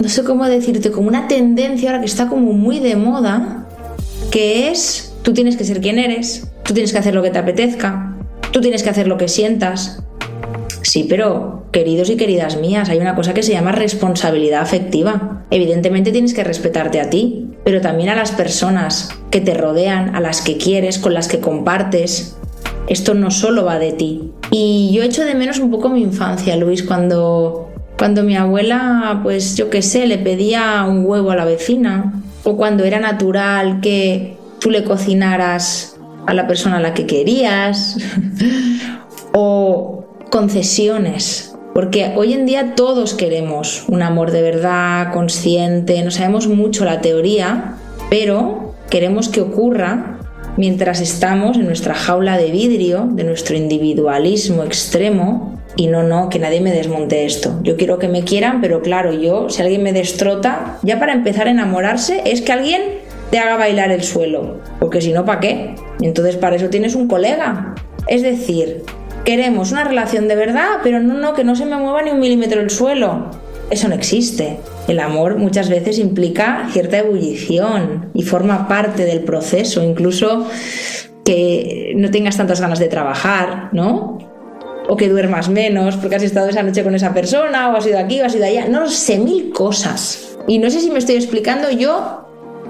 No 0.00 0.08
sé 0.08 0.24
cómo 0.24 0.46
decirte, 0.46 0.90
como 0.90 1.08
una 1.08 1.28
tendencia 1.28 1.90
ahora 1.90 2.00
que 2.00 2.06
está 2.06 2.28
como 2.28 2.52
muy 2.52 2.80
de 2.80 2.96
moda, 2.96 3.68
que 4.30 4.70
es, 4.70 5.14
tú 5.22 5.34
tienes 5.34 5.56
que 5.56 5.64
ser 5.64 5.80
quien 5.80 5.98
eres, 5.98 6.48
tú 6.62 6.72
tienes 6.72 6.92
que 6.92 6.98
hacer 6.98 7.14
lo 7.14 7.22
que 7.22 7.30
te 7.30 7.38
apetezca, 7.38 8.16
tú 8.50 8.60
tienes 8.60 8.82
que 8.82 8.90
hacer 8.90 9.06
lo 9.06 9.18
que 9.18 9.28
sientas. 9.28 10.02
Sí, 10.82 11.06
pero 11.08 11.66
queridos 11.70 12.08
y 12.10 12.16
queridas 12.16 12.56
mías, 12.56 12.88
hay 12.88 12.98
una 12.98 13.14
cosa 13.14 13.34
que 13.34 13.42
se 13.42 13.52
llama 13.52 13.72
responsabilidad 13.72 14.62
afectiva. 14.62 15.44
Evidentemente 15.50 16.12
tienes 16.12 16.32
que 16.32 16.44
respetarte 16.44 17.00
a 17.00 17.10
ti, 17.10 17.49
pero 17.70 17.80
también 17.80 18.08
a 18.08 18.16
las 18.16 18.32
personas 18.32 19.10
que 19.30 19.40
te 19.40 19.54
rodean, 19.54 20.16
a 20.16 20.20
las 20.20 20.40
que 20.40 20.56
quieres, 20.56 20.98
con 20.98 21.14
las 21.14 21.28
que 21.28 21.38
compartes. 21.38 22.36
Esto 22.88 23.14
no 23.14 23.30
solo 23.30 23.64
va 23.64 23.78
de 23.78 23.92
ti. 23.92 24.32
Y 24.50 24.90
yo 24.92 25.04
echo 25.04 25.24
de 25.24 25.36
menos 25.36 25.60
un 25.60 25.70
poco 25.70 25.88
mi 25.88 26.02
infancia, 26.02 26.56
Luis, 26.56 26.82
cuando, 26.82 27.70
cuando 27.96 28.24
mi 28.24 28.34
abuela, 28.34 29.20
pues 29.22 29.54
yo 29.54 29.70
qué 29.70 29.82
sé, 29.82 30.08
le 30.08 30.18
pedía 30.18 30.84
un 30.84 31.06
huevo 31.06 31.30
a 31.30 31.36
la 31.36 31.44
vecina, 31.44 32.12
o 32.42 32.56
cuando 32.56 32.82
era 32.82 32.98
natural 32.98 33.80
que 33.80 34.36
tú 34.58 34.68
le 34.68 34.82
cocinaras 34.82 35.96
a 36.26 36.34
la 36.34 36.48
persona 36.48 36.78
a 36.78 36.80
la 36.80 36.92
que 36.92 37.06
querías, 37.06 37.98
o 39.32 40.06
concesiones 40.28 41.49
porque 41.74 42.12
hoy 42.16 42.32
en 42.32 42.46
día 42.46 42.74
todos 42.74 43.14
queremos 43.14 43.84
un 43.88 44.02
amor 44.02 44.30
de 44.30 44.42
verdad, 44.42 45.12
consciente, 45.12 46.02
no 46.02 46.10
sabemos 46.10 46.48
mucho 46.48 46.84
la 46.84 47.00
teoría, 47.00 47.76
pero 48.08 48.74
queremos 48.90 49.28
que 49.28 49.40
ocurra 49.40 50.18
mientras 50.56 51.00
estamos 51.00 51.56
en 51.56 51.66
nuestra 51.66 51.94
jaula 51.94 52.36
de 52.36 52.50
vidrio, 52.50 53.08
de 53.10 53.24
nuestro 53.24 53.56
individualismo 53.56 54.64
extremo, 54.64 55.58
y 55.76 55.86
no, 55.86 56.02
no, 56.02 56.28
que 56.28 56.38
nadie 56.38 56.60
me 56.60 56.72
desmonte 56.72 57.24
esto. 57.24 57.58
Yo 57.62 57.76
quiero 57.76 57.98
que 57.98 58.08
me 58.08 58.24
quieran, 58.24 58.60
pero 58.60 58.82
claro, 58.82 59.12
yo, 59.12 59.48
si 59.48 59.62
alguien 59.62 59.82
me 59.82 59.92
destrota, 59.92 60.78
ya 60.82 60.98
para 60.98 61.12
empezar 61.12 61.46
a 61.46 61.50
enamorarse 61.50 62.22
es 62.26 62.42
que 62.42 62.52
alguien 62.52 62.82
te 63.30 63.38
haga 63.38 63.56
bailar 63.56 63.92
el 63.92 64.02
suelo, 64.02 64.58
porque 64.80 65.00
si 65.00 65.12
no, 65.12 65.24
¿para 65.24 65.40
qué? 65.40 65.76
Entonces 66.00 66.36
para 66.36 66.56
eso 66.56 66.68
tienes 66.68 66.96
un 66.96 67.06
colega. 67.06 67.74
Es 68.08 68.22
decir, 68.22 68.82
Queremos 69.24 69.70
una 69.70 69.84
relación 69.84 70.28
de 70.28 70.36
verdad, 70.36 70.78
pero 70.82 71.00
no, 71.00 71.14
no, 71.14 71.34
que 71.34 71.44
no 71.44 71.54
se 71.54 71.66
me 71.66 71.76
mueva 71.76 72.02
ni 72.02 72.10
un 72.10 72.20
milímetro 72.20 72.60
el 72.60 72.70
suelo. 72.70 73.30
Eso 73.70 73.88
no 73.88 73.94
existe. 73.94 74.58
El 74.88 74.98
amor 74.98 75.36
muchas 75.36 75.68
veces 75.68 75.98
implica 75.98 76.68
cierta 76.72 76.98
ebullición 76.98 78.10
y 78.14 78.22
forma 78.22 78.66
parte 78.66 79.04
del 79.04 79.20
proceso, 79.20 79.82
incluso 79.82 80.48
que 81.24 81.92
no 81.96 82.10
tengas 82.10 82.36
tantas 82.36 82.60
ganas 82.60 82.80
de 82.80 82.88
trabajar, 82.88 83.68
¿no? 83.72 84.18
O 84.88 84.96
que 84.96 85.08
duermas 85.08 85.48
menos 85.48 85.96
porque 85.96 86.16
has 86.16 86.22
estado 86.24 86.48
esa 86.48 86.64
noche 86.64 86.82
con 86.82 86.94
esa 86.96 87.14
persona, 87.14 87.70
o 87.70 87.76
has 87.76 87.86
ido 87.86 87.98
aquí, 87.98 88.20
o 88.20 88.24
has 88.24 88.34
ido 88.34 88.46
allá. 88.46 88.66
No 88.68 88.88
sé, 88.88 89.18
mil 89.18 89.50
cosas. 89.52 90.36
Y 90.48 90.58
no 90.58 90.70
sé 90.70 90.80
si 90.80 90.90
me 90.90 90.98
estoy 90.98 91.14
explicando, 91.14 91.70
yo 91.70 92.26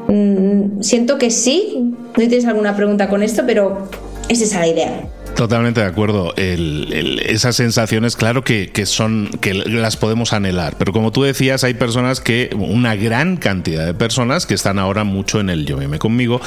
mm, 0.09 0.83
siento 0.83 1.17
que 1.17 1.31
sí. 1.31 1.95
No 2.19 2.29
tienes 2.29 2.45
alguna 2.45 2.77
pregunta 2.77 3.09
con 3.09 3.23
esto, 3.23 3.45
pero 3.47 3.89
es 4.29 4.43
esa 4.43 4.61
la 4.61 4.67
idea. 4.67 5.09
Totalmente 5.37 5.81
de 5.81 5.87
acuerdo. 5.87 6.35
esas 6.37 7.57
sensaciones, 7.57 8.17
claro 8.17 8.45
que, 8.45 8.71
son, 8.85 9.31
que 9.41 9.55
las 9.55 9.97
podemos 9.97 10.33
anhelar, 10.33 10.77
pero 10.79 10.93
como 10.93 11.13
tú 11.13 11.23
decías, 11.23 11.65
hay 11.65 11.75
personas 11.75 12.21
que, 12.21 12.51
una 12.59 12.95
gran 12.95 13.37
cantidad 13.37 13.87
de 13.87 13.95
personas 13.95 14.47
que 14.47 14.55
están 14.55 14.79
ahora 14.79 15.05
mucho 15.05 15.41
en 15.41 15.49
el 15.49 15.65
yo 15.65 15.77
me 15.77 15.99
conmigo. 15.99 16.41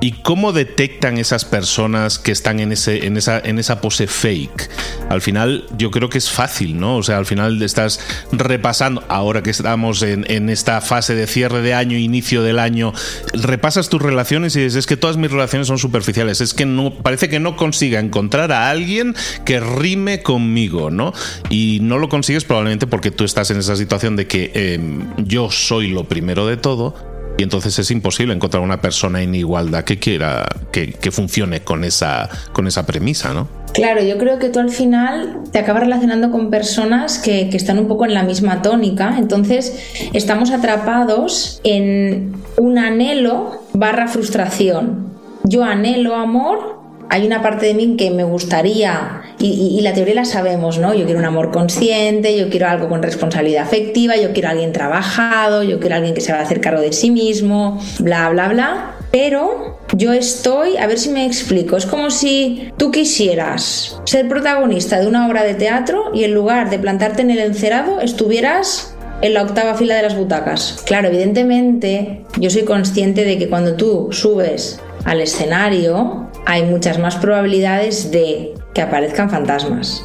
¿Y 0.00 0.12
cómo 0.12 0.52
detectan 0.52 1.18
esas 1.18 1.44
personas 1.44 2.18
que 2.18 2.32
están 2.32 2.60
en, 2.60 2.72
ese, 2.72 3.06
en, 3.06 3.16
esa, 3.16 3.38
en 3.38 3.58
esa 3.58 3.80
pose 3.80 4.06
fake? 4.06 4.70
Al 5.10 5.20
final, 5.20 5.66
yo 5.76 5.90
creo 5.90 6.08
que 6.08 6.18
es 6.18 6.30
fácil, 6.30 6.78
¿no? 6.78 6.96
O 6.96 7.02
sea, 7.02 7.18
al 7.18 7.26
final 7.26 7.60
estás 7.62 8.00
repasando, 8.32 9.04
ahora 9.08 9.42
que 9.42 9.50
estamos 9.50 10.02
en, 10.02 10.24
en 10.30 10.48
esta 10.48 10.80
fase 10.80 11.14
de 11.14 11.26
cierre 11.26 11.60
de 11.60 11.74
año, 11.74 11.98
inicio 11.98 12.42
del 12.42 12.58
año, 12.58 12.94
repasas 13.34 13.88
tus 13.88 14.00
relaciones 14.00 14.56
y 14.56 14.60
dices, 14.60 14.76
es 14.76 14.86
que 14.86 14.96
todas 14.96 15.16
mis 15.16 15.30
relaciones 15.30 15.66
son 15.66 15.78
superficiales, 15.78 16.40
es 16.40 16.54
que 16.54 16.64
no, 16.64 16.94
parece 16.94 17.28
que 17.28 17.40
no 17.40 17.56
consiga 17.56 18.00
encontrar 18.00 18.27
a 18.36 18.70
alguien 18.70 19.14
que 19.44 19.60
rime 19.60 20.22
conmigo, 20.22 20.90
¿no? 20.90 21.12
Y 21.50 21.78
no 21.82 21.98
lo 21.98 22.08
consigues 22.08 22.44
probablemente 22.44 22.86
porque 22.86 23.10
tú 23.10 23.24
estás 23.24 23.50
en 23.50 23.58
esa 23.58 23.76
situación 23.76 24.16
de 24.16 24.26
que 24.26 24.52
em, 24.54 25.06
yo 25.16 25.50
soy 25.50 25.88
lo 25.88 26.04
primero 26.04 26.46
de 26.46 26.56
todo 26.56 26.94
y 27.38 27.44
entonces 27.44 27.78
es 27.78 27.92
imposible 27.92 28.34
encontrar 28.34 28.64
una 28.64 28.80
persona 28.80 29.22
en 29.22 29.32
igualdad 29.32 29.84
que 29.84 29.98
quiera 29.98 30.44
que, 30.72 31.10
funcione 31.12 31.60
con 31.60 31.84
esa, 31.84 32.28
con 32.52 32.66
esa 32.66 32.84
premisa, 32.84 33.32
¿no? 33.32 33.48
Claro, 33.72 34.02
yo 34.02 34.18
creo 34.18 34.40
que 34.40 34.48
tú 34.48 34.58
al 34.58 34.70
final 34.70 35.38
te 35.52 35.60
acabas 35.60 35.84
relacionando 35.84 36.32
con 36.32 36.50
personas 36.50 37.18
que, 37.18 37.48
están 37.52 37.78
un 37.78 37.86
poco 37.86 38.06
en 38.06 38.14
la 38.14 38.24
misma 38.24 38.60
tónica, 38.60 39.16
entonces 39.18 40.08
estamos 40.12 40.50
atrapados 40.50 41.60
en 41.62 42.32
un 42.56 42.76
anhelo 42.78 43.62
barra 43.72 44.08
frustración. 44.08 45.12
Yo 45.44 45.62
anhelo 45.62 46.16
amor, 46.16 46.77
hay 47.10 47.26
una 47.26 47.42
parte 47.42 47.66
de 47.66 47.74
mí 47.74 47.96
que 47.96 48.10
me 48.10 48.24
gustaría, 48.24 49.22
y, 49.38 49.80
la 49.80 49.92
teoría 49.92 50.14
la 50.14 50.24
sabemos, 50.24 50.78
¿no? 50.78 50.94
Yo 50.94 51.04
quiero 51.04 51.20
un 51.20 51.24
amor 51.24 51.50
consciente, 51.50 52.36
yo 52.36 52.50
quiero 52.50 52.68
algo 52.68 52.88
con 52.88 53.02
responsabilidad 53.02 53.62
afectiva, 53.62 54.16
yo 54.16 54.32
quiero 54.32 54.48
alguien 54.48 54.72
trabajado, 54.72 55.62
yo 55.62 55.78
quiero 55.80 55.96
alguien 55.96 56.14
que 56.14 56.20
se 56.20 56.32
va 56.32 56.38
a 56.38 56.42
hacer 56.42 56.60
cargo 56.60 56.80
de 56.80 56.92
sí 56.92 57.10
mismo, 57.10 57.80
bla, 58.00 58.28
bla, 58.30 58.48
bla. 58.48 58.94
Pero 59.10 59.78
yo 59.96 60.12
estoy, 60.12 60.76
a 60.76 60.86
ver 60.86 60.98
si 60.98 61.08
me 61.08 61.24
explico, 61.24 61.76
es 61.76 61.86
como 61.86 62.10
si 62.10 62.70
tú 62.76 62.90
quisieras 62.90 64.00
ser 64.04 64.28
protagonista 64.28 65.00
de 65.00 65.06
una 65.06 65.26
obra 65.26 65.44
de 65.44 65.54
teatro 65.54 66.10
y 66.12 66.24
en 66.24 66.34
lugar 66.34 66.68
de 66.68 66.78
plantarte 66.78 67.22
en 67.22 67.30
el 67.30 67.38
encerado 67.38 68.00
estuvieras 68.00 68.94
en 69.22 69.34
la 69.34 69.42
octava 69.42 69.74
fila 69.74 69.96
de 69.96 70.02
las 70.02 70.16
butacas. 70.16 70.82
Claro, 70.84 71.08
evidentemente 71.08 72.24
yo 72.38 72.50
soy 72.50 72.64
consciente 72.64 73.24
de 73.24 73.38
que 73.38 73.48
cuando 73.48 73.74
tú 73.74 74.08
subes 74.12 74.78
al 75.04 75.20
escenario, 75.20 76.27
hay 76.48 76.62
muchas 76.62 76.98
más 76.98 77.16
probabilidades 77.16 78.10
de 78.10 78.54
que 78.72 78.80
aparezcan 78.80 79.28
fantasmas, 79.28 80.02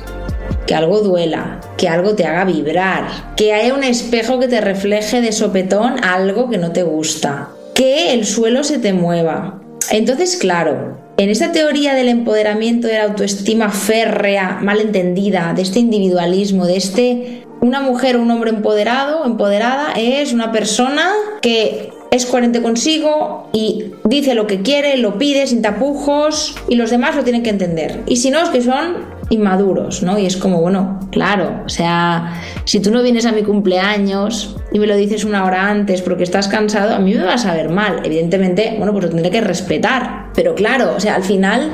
que 0.68 0.76
algo 0.76 1.00
duela, 1.00 1.62
que 1.78 1.88
algo 1.88 2.16
te 2.16 2.26
haga 2.26 2.44
vibrar, 2.44 3.34
que 3.38 3.54
haya 3.54 3.74
un 3.74 3.86
espejo 3.86 4.42
que 4.42 4.50
te 4.50 4.60
refleje 4.60 5.22
de 5.22 5.32
sopetón 5.32 6.04
algo 6.04 6.50
que 6.50 6.58
no 6.58 6.74
te 6.74 6.84
gusta, 6.84 7.48
que 7.74 8.14
el 8.14 8.26
suelo 8.26 8.66
se 8.66 8.80
te 8.80 8.92
mueva. 8.92 9.62
Entonces, 9.90 10.36
claro, 10.36 10.98
en 11.16 11.30
esta 11.30 11.54
teoría 11.54 11.94
del 11.94 12.10
empoderamiento 12.10 12.90
de 12.90 12.98
la 12.98 13.06
autoestima 13.06 13.70
férrea, 13.70 14.60
mal 14.62 14.82
entendida, 14.82 15.54
de 15.56 15.62
este 15.62 15.80
individualismo, 15.80 16.68
de 16.68 16.76
este 16.76 17.44
una 17.62 17.80
mujer 17.80 18.18
o 18.18 18.22
un 18.22 18.30
hombre 18.30 18.50
empoderado, 18.50 19.24
empoderada, 19.24 19.94
es 19.96 20.34
una 20.34 20.52
persona 20.52 21.10
que 21.42 21.93
es 22.14 22.28
coherente 22.28 22.62
consigo 22.62 23.50
y 23.54 23.86
dice 24.04 24.36
lo 24.36 24.46
que 24.46 24.62
quiere, 24.62 24.98
lo 24.98 25.18
pide 25.18 25.48
sin 25.48 25.64
tapujos 25.64 26.56
y 26.70 26.76
los 26.76 26.92
demás 26.92 27.16
lo 27.16 27.24
tienen 27.24 27.42
que 27.42 27.50
entender. 27.50 28.02
Y 28.06 28.18
si 28.18 28.30
no, 28.30 28.40
es 28.44 28.50
que 28.50 28.62
son 28.62 29.14
inmaduros, 29.32 30.04
¿no? 30.04 30.20
Y 30.20 30.28
es 30.28 30.38
como, 30.38 30.62
bueno, 30.62 31.00
claro, 31.12 31.64
o 31.66 31.70
sea, 31.70 32.40
si 32.66 32.80
tú 32.82 32.92
no 32.92 33.02
vienes 33.02 33.26
a 33.26 33.32
mi 33.32 33.42
cumpleaños 33.42 34.56
y 34.72 34.78
me 34.78 34.86
lo 34.86 34.96
dices 34.96 35.26
una 35.26 35.44
hora 35.44 35.68
antes 35.70 36.04
porque 36.04 36.22
estás 36.22 36.48
cansado, 36.48 36.94
a 36.94 37.00
mí 37.00 37.16
me 37.16 37.24
vas 37.24 37.48
a 37.48 37.56
ver 37.56 37.70
mal. 37.70 38.02
Evidentemente, 38.04 38.76
bueno, 38.78 38.92
pues 38.92 39.06
lo 39.06 39.10
tendré 39.10 39.32
que 39.32 39.42
respetar. 39.42 40.28
Pero 40.36 40.54
claro, 40.54 40.94
o 40.96 41.00
sea, 41.00 41.16
al 41.16 41.24
final 41.24 41.72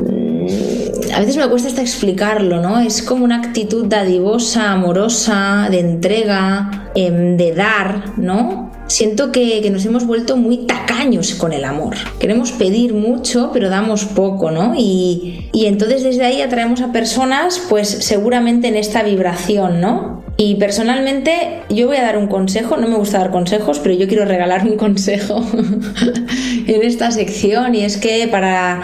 mm, 0.00 1.12
a 1.12 1.18
veces 1.18 1.36
me 1.36 1.48
cuesta 1.48 1.68
hasta 1.68 1.82
explicarlo, 1.82 2.62
¿no? 2.62 2.78
Es 2.78 3.02
como 3.02 3.24
una 3.24 3.38
actitud 3.38 3.86
dadivosa, 3.86 4.70
amorosa, 4.70 5.66
de 5.72 5.80
entrega, 5.80 6.90
em, 6.94 7.36
de 7.36 7.52
dar, 7.52 8.16
¿no? 8.16 8.77
Siento 8.88 9.30
que, 9.32 9.68
nos 9.70 9.84
hemos 9.84 10.06
vuelto 10.06 10.36
muy 10.36 10.58
tacaños 10.66 11.34
con 11.34 11.52
el 11.52 11.64
amor. 11.64 11.94
Queremos 12.18 12.52
pedir 12.52 12.94
mucho, 12.94 13.50
pero 13.52 13.68
damos 13.68 14.04
poco, 14.04 14.50
¿no? 14.50 14.74
Y, 14.76 15.50
y 15.52 15.66
entonces 15.66 16.02
desde 16.02 16.24
ahí 16.24 16.42
atraemos 16.42 16.80
a 16.80 16.90
personas, 16.90 17.62
pues 17.68 17.88
seguramente 17.88 18.68
en 18.68 18.76
esta 18.76 19.02
vibración, 19.02 19.80
¿no? 19.80 20.24
Y 20.36 20.54
personalmente 20.54 21.62
yo 21.68 21.88
voy 21.88 21.96
a 21.96 22.02
dar 22.02 22.16
un 22.16 22.28
consejo, 22.28 22.76
no 22.76 22.86
me 22.88 22.96
gusta 22.96 23.18
dar 23.18 23.30
consejos, 23.30 23.80
pero 23.80 23.94
yo 23.94 24.06
quiero 24.06 24.24
regalar 24.24 24.64
un 24.64 24.76
consejo 24.76 25.44
en 26.66 26.82
esta 26.82 27.10
sección 27.10 27.74
y 27.74 27.84
es 27.84 27.96
que 27.96 28.28
para 28.28 28.82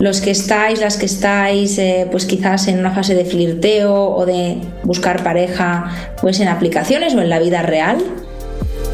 los 0.00 0.20
que 0.20 0.30
estáis, 0.30 0.80
las 0.80 0.96
que 0.96 1.06
estáis, 1.06 1.78
eh, 1.78 2.06
pues 2.10 2.26
quizás 2.26 2.68
en 2.68 2.78
una 2.78 2.92
fase 2.92 3.14
de 3.14 3.24
flirteo 3.24 3.92
o 3.94 4.26
de 4.26 4.58
buscar 4.82 5.22
pareja, 5.22 6.14
pues 6.20 6.40
en 6.40 6.48
aplicaciones 6.48 7.14
o 7.14 7.20
en 7.20 7.28
la 7.28 7.38
vida 7.38 7.62
real, 7.62 7.98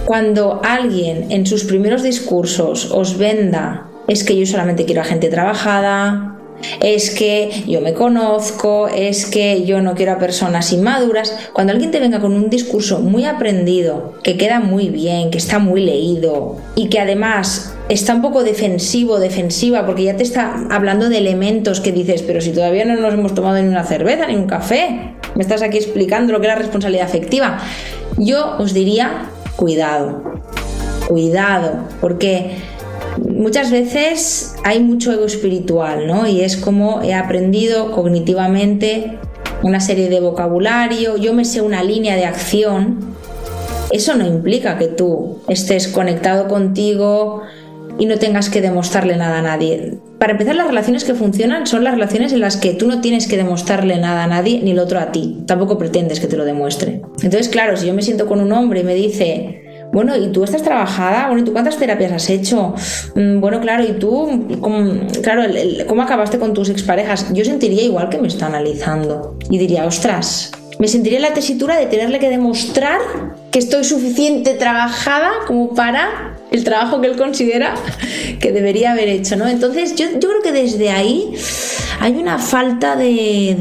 cuando 0.05 0.61
alguien 0.65 1.31
en 1.31 1.47
sus 1.47 1.65
primeros 1.65 2.03
discursos 2.03 2.91
os 2.93 3.19
venda 3.19 3.87
es 4.09 4.25
que 4.25 4.37
yo 4.37 4.47
solamente 4.47 4.85
quiero 4.85 5.03
a 5.03 5.05
gente 5.05 5.29
trabajada, 5.29 6.37
es 6.81 7.11
que 7.11 7.65
yo 7.67 7.81
me 7.81 7.95
conozco, 7.95 8.89
es 8.89 9.27
que 9.27 9.65
yo 9.65 9.81
no 9.81 9.95
quiero 9.95 10.13
a 10.13 10.19
personas 10.19 10.73
inmaduras. 10.73 11.35
Cuando 11.53 11.73
alguien 11.73 11.91
te 11.91 12.01
venga 12.01 12.21
con 12.21 12.33
un 12.33 12.51
discurso 12.51 13.01
muy 13.01 13.25
aprendido, 13.25 14.15
que 14.23 14.37
queda 14.37 14.61
muy 14.61 14.89
bien, 14.89 15.31
que 15.31 15.39
está 15.39 15.59
muy 15.59 15.81
leído 15.81 16.57
y 16.75 16.89
que 16.89 16.99
además 16.99 17.75
está 17.89 18.15
un 18.15 18.23
poco 18.23 18.45
defensivo, 18.45 19.19
defensiva, 19.19 19.87
porque 19.87 20.05
ya 20.05 20.17
te 20.17 20.23
está 20.23 20.67
hablando 20.71 21.09
de 21.09 21.19
elementos 21.19 21.81
que 21.81 21.93
dices, 21.93 22.23
pero 22.23 22.41
si 22.41 22.51
todavía 22.51 22.85
no 22.85 22.97
nos 22.97 23.15
hemos 23.15 23.35
tomado 23.35 23.61
ni 23.61 23.69
una 23.69 23.85
cerveza 23.85 24.27
ni 24.27 24.37
un 24.37 24.47
café, 24.47 25.15
me 25.35 25.43
estás 25.43 25.63
aquí 25.63 25.79
explicando 25.79 26.33
lo 26.33 26.41
que 26.41 26.47
es 26.47 26.55
la 26.55 26.59
responsabilidad 26.59 27.07
afectiva. 27.07 27.59
Yo 28.17 28.57
os 28.59 28.75
diría, 28.75 29.31
cuidado, 29.57 30.23
cuidado, 31.09 31.85
porque 32.01 32.57
muchas 33.19 33.71
veces 33.71 34.55
hay 34.65 34.81
mucho 34.81 35.13
ego 35.13 35.25
espiritual, 35.25 36.07
¿no? 36.07 36.27
Y 36.27 36.43
es 36.43 36.57
como 36.57 37.03
he 37.03 37.15
aprendido 37.15 37.93
cognitivamente 37.93 39.19
una 39.63 39.81
serie 39.81 40.09
de 40.09 40.21
vocabulario, 40.21 41.17
yo 41.17 41.35
me 41.35 41.45
sé 41.45 41.61
una 41.61 41.83
línea 41.83 42.17
de 42.17 42.25
acción. 42.25 43.11
Eso 43.91 44.15
no 44.15 44.27
implica 44.27 44.79
que 44.79 44.87
tú 44.87 45.39
estés 45.49 45.89
conectado 45.89 46.49
contigo 46.49 47.43
y 48.01 48.07
no 48.07 48.19
tengas 48.19 48.49
que 48.49 48.63
demostrarle 48.63 49.17
nada 49.17 49.39
a 49.39 49.43
nadie. 49.43 49.99
Para 50.19 50.33
empezar, 50.33 50.57
las 50.57 50.67
relaciones 50.67 51.05
que 51.05 51.15
funcionan 51.15 51.67
son 51.67 51.85
las 51.85 51.93
relaciones 51.93 52.33
en 52.33 52.41
las 52.41 52.57
que 52.57 52.73
tú 52.73 52.89
no 52.89 53.03
tienes 53.03 53.29
que 53.29 53.37
demostrarle 53.37 53.99
nada 53.99 54.25
a 54.25 54.27
nadie 54.27 54.61
ni 54.63 54.71
el 54.71 54.79
otro 54.79 54.99
a 54.99 55.13
ti. 55.13 55.43
Tampoco 55.47 55.77
pretendes 55.77 56.19
que 56.19 56.27
te 56.27 56.39
lo 56.39 56.47
demuestre. 56.47 57.03
Entonces, 57.23 57.51
claro, 57.51 57.77
si 57.77 57.87
yo 57.87 57.95
me 57.95 58.01
siento 58.01 58.27
con 58.27 58.41
un 58.41 58.53
hombre 58.53 58.81
y 58.81 58.85
me 58.85 58.95
dice, 58.95 59.87
bueno, 59.93 60.17
¿y 60.17 60.29
tú 60.33 60.45
estás 60.45 60.63
trabajada? 60.63 61.27
Bueno, 61.27 61.43
¿y 61.43 61.45
tú 61.45 61.53
cuántas 61.53 61.77
terapias 61.77 62.11
has 62.13 62.31
hecho? 62.31 62.75
Mm, 63.15 63.39
bueno, 63.39 63.61
claro, 63.61 63.85
¿y 63.85 63.93
tú, 63.93 64.47
cómo, 64.63 64.93
claro, 65.23 65.43
cómo 65.87 66.01
acabaste 66.01 66.39
con 66.39 66.55
tus 66.55 66.71
exparejas? 66.71 67.31
Yo 67.35 67.45
sentiría 67.45 67.83
igual 67.83 68.09
que 68.09 68.17
me 68.17 68.29
está 68.29 68.47
analizando 68.47 69.37
y 69.51 69.59
diría, 69.59 69.85
ostras, 69.85 70.53
me 70.79 70.89
sentiría 70.89 71.19
en 71.19 71.25
la 71.25 71.35
tesitura 71.35 71.77
de 71.77 71.85
tenerle 71.85 72.19
que 72.19 72.31
demostrar 72.31 72.99
que 73.51 73.59
estoy 73.59 73.85
suficiente 73.85 74.55
trabajada 74.55 75.31
como 75.47 75.75
para 75.75 76.40
el 76.51 76.65
trabajo 76.65 77.01
que 77.01 77.09
él 77.09 77.17
considera 77.17 77.75
que 78.41 78.53
debería 78.53 78.93
haber 78.93 79.09
hecho, 79.09 79.37
¿no? 79.37 79.47
Entonces 79.47 79.95
yo, 79.97 80.07
creo 80.19 80.43
que 80.43 80.53
desde 80.53 80.91
ahí 80.91 81.33
hay 82.01 82.13
una 82.15 82.39
falta 82.39 82.97
de, 82.97 83.57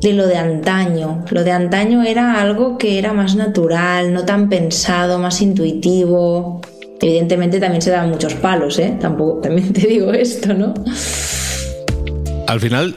de, 0.00 0.12
lo 0.12 0.26
de 0.26 0.36
antaño. 0.36 1.24
Lo 1.30 1.44
de 1.44 1.52
antaño 1.52 2.02
era 2.02 2.40
algo 2.40 2.78
que 2.78 2.98
era 2.98 3.12
más 3.12 3.36
natural, 3.36 4.12
no 4.12 4.24
tan 4.24 4.48
pensado, 4.48 5.18
más 5.18 5.40
intuitivo. 5.42 6.60
Evidentemente 7.00 7.60
también 7.60 7.82
se 7.82 7.90
daban 7.90 8.10
muchos 8.10 8.34
palos, 8.34 8.78
¿eh? 8.78 8.94
Tampoco, 9.00 9.40
también 9.40 9.72
te 9.72 9.86
digo 9.86 10.12
esto, 10.12 10.54
¿no? 10.54 10.74
Al 12.46 12.60
final, 12.60 12.94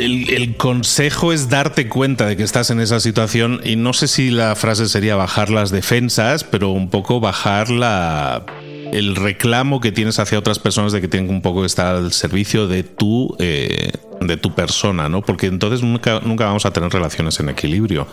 el, 0.00 0.56
consejo 0.56 1.32
es 1.32 1.48
darte 1.48 1.88
cuenta 1.88 2.26
de 2.26 2.36
que 2.36 2.42
estás 2.42 2.70
en 2.70 2.80
esa 2.80 3.00
situación 3.00 3.60
y 3.64 3.76
no 3.76 3.92
sé 3.92 4.08
si 4.08 4.30
la 4.30 4.54
frase 4.56 4.88
sería 4.88 5.16
bajar 5.16 5.50
las 5.50 5.70
defensas, 5.70 6.44
pero 6.44 6.70
un 6.70 6.90
poco 6.90 7.20
bajar 7.20 7.70
la, 7.70 8.44
el 8.92 9.16
reclamo 9.16 9.80
que 9.80 9.92
tienes 9.92 10.18
hacia 10.18 10.38
otras 10.38 10.58
personas 10.58 10.92
de 10.92 11.00
que 11.00 11.08
tienen 11.08 11.30
un 11.30 11.42
poco 11.42 11.60
que 11.60 11.66
estar 11.66 11.94
al 11.96 12.12
servicio 12.12 12.66
de 12.66 12.82
tu, 12.82 13.36
eh, 13.38 13.92
de 14.20 14.36
tu 14.36 14.54
persona, 14.54 15.08
¿no? 15.08 15.22
Porque 15.22 15.46
entonces 15.46 15.82
nunca, 15.82 16.20
nunca 16.20 16.46
vamos 16.46 16.66
a 16.66 16.72
tener 16.72 16.90
relaciones 16.90 17.38
en 17.40 17.48
equilibrio. 17.48 18.06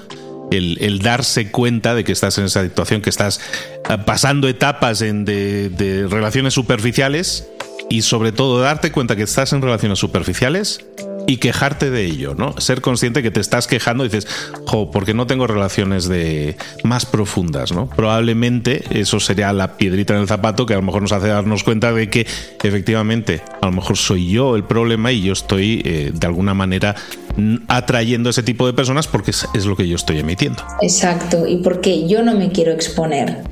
El, 0.49 0.99
darse 0.99 1.51
cuenta 1.51 1.93
de 1.93 2.05
que 2.05 2.13
estás 2.13 2.37
en 2.37 2.45
esa 2.45 2.63
situación, 2.63 3.01
que 3.01 3.09
estás 3.09 3.41
eh, 3.89 3.97
pasando 4.05 4.47
etapas 4.47 5.01
en 5.01 5.25
de, 5.25 5.69
de 5.69 6.07
relaciones 6.07 6.53
superficiales 6.53 7.49
y 7.89 8.01
sobre 8.01 8.31
todo 8.31 8.59
darte 8.59 8.91
cuenta 8.91 9.15
que 9.15 9.23
estás 9.23 9.51
en 9.51 9.61
relaciones 9.61 9.99
superficiales 9.99 10.85
y 11.27 11.37
quejarte 11.37 11.91
de 11.91 12.05
ello, 12.05 12.33
¿no? 12.35 12.59
Ser 12.59 12.81
consciente 12.81 13.21
que 13.21 13.31
te 13.31 13.41
estás 13.41 13.67
quejando 13.67 14.05
y 14.05 14.07
dices, 14.07 14.27
jo, 14.65 14.89
porque 14.89 15.13
no 15.13 15.27
tengo 15.27 15.45
relaciones 15.45 16.07
de 16.07 16.55
más 16.83 17.05
profundas, 17.05 17.73
¿no? 17.73 17.87
Probablemente 17.87 18.83
eso 18.97 19.19
sería 19.19 19.51
la 19.51 19.75
piedrita 19.75 20.15
en 20.15 20.21
el 20.21 20.27
zapato 20.27 20.65
que 20.65 20.73
a 20.73 20.77
lo 20.77 20.83
mejor 20.83 21.01
nos 21.01 21.11
hace 21.11 21.27
darnos 21.27 21.63
cuenta 21.63 21.91
de 21.91 22.09
que 22.09 22.25
efectivamente 22.63 23.41
a 23.61 23.65
lo 23.65 23.73
mejor 23.73 23.97
soy 23.97 24.29
yo 24.29 24.55
el 24.55 24.63
problema 24.63 25.11
y 25.11 25.21
yo 25.21 25.33
estoy 25.33 25.81
eh, 25.85 26.11
de 26.13 26.27
alguna 26.27 26.53
manera 26.53 26.95
atrayendo 27.67 28.29
a 28.29 28.31
ese 28.31 28.41
tipo 28.41 28.65
de 28.65 28.73
personas 28.73 29.07
porque 29.07 29.31
es 29.31 29.65
lo 29.65 29.75
que 29.75 29.87
yo 29.87 29.97
estoy 29.97 30.19
emitiendo. 30.19 30.63
Exacto, 30.81 31.45
y 31.45 31.57
porque 31.57 32.07
yo 32.07 32.23
no 32.23 32.35
me 32.35 32.51
quiero 32.51 32.71
exponer. 32.71 33.43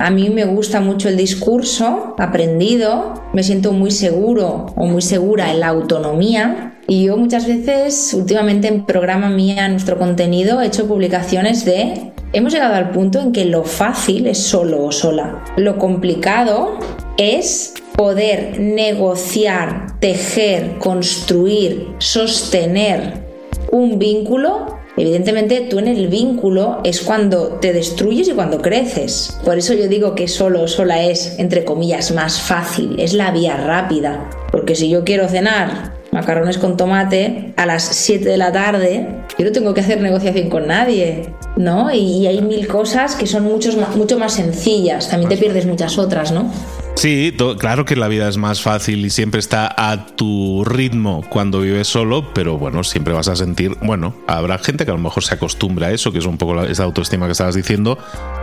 A 0.00 0.10
mí 0.10 0.30
me 0.30 0.46
gusta 0.46 0.80
mucho 0.80 1.10
el 1.10 1.16
discurso 1.18 2.14
aprendido, 2.18 3.22
me 3.34 3.42
siento 3.42 3.72
muy 3.72 3.90
seguro 3.90 4.72
o 4.74 4.86
muy 4.86 5.02
segura 5.02 5.52
en 5.52 5.60
la 5.60 5.68
autonomía 5.68 6.79
y 6.90 7.04
yo 7.04 7.16
muchas 7.16 7.46
veces, 7.46 8.12
últimamente 8.14 8.66
en 8.66 8.84
programa 8.84 9.30
mía, 9.30 9.68
nuestro 9.68 9.96
contenido, 9.96 10.60
he 10.60 10.66
hecho 10.66 10.88
publicaciones 10.88 11.64
de... 11.64 12.10
Hemos 12.32 12.52
llegado 12.52 12.74
al 12.74 12.90
punto 12.90 13.20
en 13.20 13.30
que 13.30 13.44
lo 13.44 13.62
fácil 13.62 14.26
es 14.26 14.38
solo 14.38 14.82
o 14.82 14.90
sola. 14.90 15.44
Lo 15.56 15.78
complicado 15.78 16.80
es 17.16 17.74
poder 17.94 18.58
negociar, 18.58 20.00
tejer, 20.00 20.78
construir, 20.78 21.86
sostener 21.98 23.24
un 23.70 24.00
vínculo 24.00 24.80
Evidentemente 24.96 25.60
tú 25.70 25.78
en 25.78 25.88
el 25.88 26.08
vínculo 26.08 26.80
es 26.84 27.00
cuando 27.00 27.58
te 27.60 27.72
destruyes 27.72 28.28
y 28.28 28.32
cuando 28.32 28.60
creces. 28.60 29.38
Por 29.44 29.56
eso 29.56 29.72
yo 29.72 29.88
digo 29.88 30.14
que 30.14 30.28
solo 30.28 30.62
o 30.62 30.68
sola 30.68 31.04
es, 31.04 31.38
entre 31.38 31.64
comillas, 31.64 32.10
más 32.10 32.38
fácil, 32.40 32.98
es 32.98 33.14
la 33.14 33.30
vía 33.30 33.56
rápida. 33.56 34.28
Porque 34.50 34.74
si 34.74 34.90
yo 34.90 35.04
quiero 35.04 35.26
cenar 35.28 35.99
macarrones 36.12 36.58
con 36.58 36.76
tomate 36.76 37.52
a 37.56 37.66
las 37.66 37.82
7 37.82 38.28
de 38.28 38.36
la 38.36 38.52
tarde, 38.52 39.06
yo 39.38 39.44
no 39.44 39.52
tengo 39.52 39.74
que 39.74 39.80
hacer 39.80 40.00
negociación 40.00 40.50
con 40.50 40.66
nadie, 40.66 41.32
¿no? 41.56 41.92
Y, 41.92 42.26
hay 42.26 42.40
mil 42.42 42.66
cosas 42.66 43.14
que 43.14 43.26
son 43.26 43.44
mucho 43.44 44.18
más 44.18 44.34
sencillas, 44.34 45.08
también 45.08 45.28
te 45.28 45.36
pierdes 45.36 45.66
muchas 45.66 45.98
otras, 45.98 46.32
¿no? 46.32 46.50
Sí, 46.96 47.34
claro 47.58 47.84
que 47.84 47.96
la 47.96 48.08
vida 48.08 48.28
es 48.28 48.36
más 48.36 48.60
fácil 48.60 49.06
y 49.06 49.10
siempre 49.10 49.40
está 49.40 49.72
a 49.74 50.06
tu 50.06 50.64
ritmo 50.64 51.24
cuando 51.30 51.60
vives 51.60 51.88
solo, 51.88 52.32
pero 52.34 52.58
bueno, 52.58 52.84
siempre 52.84 53.14
vas 53.14 53.28
a 53.28 53.36
sentir, 53.36 53.76
bueno, 53.80 54.14
habrá 54.26 54.58
gente 54.58 54.84
que 54.84 54.90
a 54.90 54.94
lo 54.94 55.00
mejor 55.00 55.24
se 55.24 55.34
acostumbra 55.34 55.86
a 55.86 55.92
eso, 55.92 56.12
que 56.12 56.18
es 56.18 56.26
un 56.26 56.36
poco 56.36 56.62
esa 56.62 56.84
autoestima 56.84 57.26
que 57.26 57.32
estabas 57.32 57.54
diciendo, 57.54 57.96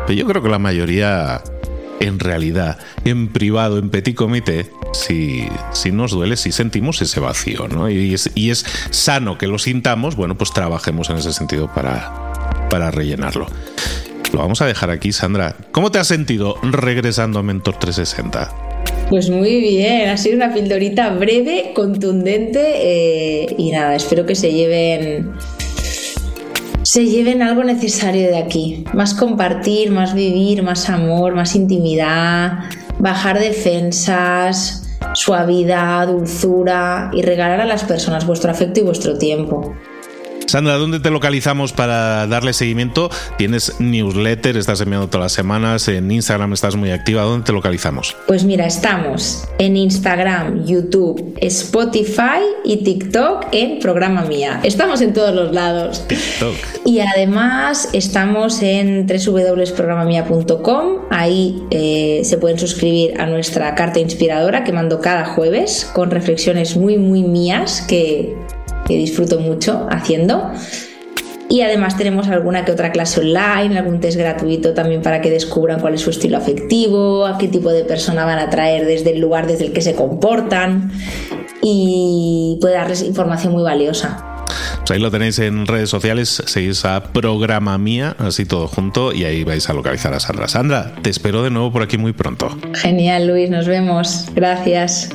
pero 0.08 0.18
yo 0.18 0.26
creo 0.26 0.42
que 0.42 0.50
la 0.50 0.60
mayoría 0.60 1.42
en 2.00 2.20
realidad, 2.20 2.78
en 3.06 3.28
privado, 3.30 3.78
en 3.78 3.90
petit 3.90 4.16
comité, 4.16 4.68
si, 4.94 5.48
si 5.72 5.92
nos 5.92 6.12
duele, 6.12 6.38
si 6.38 6.52
sentimos 6.52 7.02
ese 7.02 7.20
vacío, 7.20 7.68
¿no? 7.68 7.90
Y 7.90 8.14
es, 8.14 8.32
y 8.36 8.50
es 8.52 8.66
sano 8.92 9.38
que 9.38 9.48
lo 9.48 9.60
sintamos, 9.60 10.16
bueno, 10.16 10.38
pues 10.38 10.52
trabajemos 10.52 11.10
en 11.10 11.18
ese 11.18 11.34
sentido 11.34 11.72
para, 11.74 12.34
para 12.70 12.92
rellenarlo. 12.92 13.48
Lo 14.34 14.40
vamos 14.40 14.62
a 14.62 14.66
dejar 14.66 14.90
aquí, 14.90 15.12
Sandra. 15.12 15.56
¿Cómo 15.72 15.92
te 15.92 16.00
has 16.00 16.08
sentido 16.08 16.58
regresando 16.62 17.40
a 17.40 17.44
Mentor 17.44 17.78
360? 17.80 18.68
Pues 19.10 19.30
muy 19.30 19.62
bien, 19.62 20.10
ha 20.10 20.18
sido 20.18 20.36
una 20.36 20.54
pildorita 20.54 21.12
breve, 21.12 21.72
contundente 21.74 22.62
eh, 22.76 23.56
y 23.58 23.72
nada, 23.72 23.96
espero 23.96 24.26
que 24.26 24.36
se 24.36 24.52
lleven 24.52 25.32
se 26.88 27.06
lleven 27.06 27.42
algo 27.42 27.66
necesario 27.66 28.30
de 28.30 28.38
aquí. 28.38 28.86
Más 28.94 29.14
compartir, 29.14 29.92
más 29.92 30.14
vivir, 30.14 30.64
más 30.64 30.90
amor, 30.90 31.36
más 31.36 31.54
intimidad, 31.54 32.60
bajar 32.98 33.40
defensas, 33.40 34.98
suavidad, 35.14 36.08
dulzura 36.08 37.12
y 37.14 37.24
regalar 37.24 37.60
a 37.60 37.66
las 37.66 37.84
personas 37.84 38.26
vuestro 38.26 38.52
afecto 38.52 38.80
y 38.80 38.84
vuestro 38.84 39.18
tiempo. 39.18 39.76
Sandra, 40.48 40.76
¿dónde 40.76 41.02
te 41.02 41.12
localizamos 41.12 41.74
para 41.74 42.26
darle 42.26 42.54
seguimiento? 42.54 43.10
Tienes 43.38 43.82
newsletter, 43.82 44.56
estás 44.56 44.80
enviando 44.80 45.10
todas 45.10 45.26
las 45.26 45.34
semanas, 45.34 45.90
en 45.90 46.10
Instagram 46.10 46.54
estás 46.54 46.78
muy 46.78 46.92
activa. 46.92 47.24
¿Dónde 47.24 47.46
te 47.46 47.52
localizamos? 47.52 48.16
Pues 48.28 48.46
mira, 48.46 48.66
estamos 48.66 49.44
en 49.58 49.76
Instagram, 49.76 50.66
YouTube, 50.66 51.38
Spotify 51.42 52.40
y 52.64 52.78
TikTok 52.78 53.48
en 53.52 53.80
Programa 53.80 54.22
Mía. 54.22 54.62
Estamos 54.64 55.02
en 55.02 55.12
todos 55.12 55.36
los 55.36 55.52
lados. 55.52 56.08
TikTok. 56.08 56.56
Y 56.86 57.02
además 57.02 57.90
estamos 57.92 58.62
en 58.62 59.06
www.programamia.com. 59.06 61.08
Ahí 61.10 61.62
eh, 61.72 62.22
se 62.24 62.38
pueden 62.38 62.58
suscribir 62.58 63.20
a 63.20 63.26
nuestra 63.26 63.76
carta 63.76 64.00
inspiradora 64.00 64.64
que 64.64 64.72
mando 64.72 65.02
cada 65.02 65.26
jueves 65.26 65.92
con 65.94 66.10
reflexiones 66.10 66.78
muy, 66.78 66.98
muy 66.98 67.24
mías 67.24 67.82
que 67.82 68.34
que 68.88 68.96
disfruto 68.96 69.40
mucho 69.40 69.88
haciendo. 69.90 70.52
Y 71.50 71.62
además 71.62 71.98
tenemos 71.98 72.28
alguna 72.28 72.66
que 72.66 72.74
otra 72.74 72.92
clase 72.92 73.22
online, 73.22 73.78
algún 73.78 74.02
test 74.02 74.18
gratuito 74.18 74.74
también 74.74 75.02
para 75.02 75.22
que 75.22 75.30
descubran 75.30 75.80
cuál 75.80 75.94
es 75.94 76.02
su 76.02 76.10
estilo 76.10 76.38
afectivo, 76.38 77.26
a 77.26 77.38
qué 77.38 77.48
tipo 77.48 77.70
de 77.72 77.86
persona 77.86 78.26
van 78.26 78.40
a 78.40 78.50
traer 78.50 78.86
desde 78.86 79.12
el 79.12 79.20
lugar 79.20 79.48
desde 79.48 79.66
el 79.66 79.74
que 79.74 79.82
se 79.82 79.96
comportan. 79.96 80.92
y 81.62 82.58
puede 82.62 82.76
darles 82.76 83.02
información 83.02 83.52
muy 83.52 83.64
valiosa. 83.64 84.38
Pues 84.80 84.92
ahí 84.92 85.00
lo 85.00 85.12
tenéis 85.12 85.38
en 85.40 85.68
redes 85.68 85.90
sociales, 85.90 86.42
seguís 86.46 86.86
a 86.86 87.04
Programa 87.12 87.78
Mía, 87.78 88.16
así 88.20 88.46
todo 88.46 88.68
junto, 88.68 89.12
y 89.12 89.26
ahí 89.26 89.44
vais 89.44 89.70
a 89.70 89.74
localizar 89.74 90.14
a 90.14 90.20
Sandra. 90.22 90.48
Sandra, 90.48 90.94
te 91.02 91.10
espero 91.10 91.44
de 91.44 91.50
nuevo 91.50 91.74
por 91.74 91.82
aquí 91.82 91.98
muy 91.98 92.14
pronto. 92.14 92.58
Genial, 92.74 93.28
Luis, 93.28 93.50
nos 93.50 93.68
vemos. 93.68 94.28
Gracias. 94.34 95.10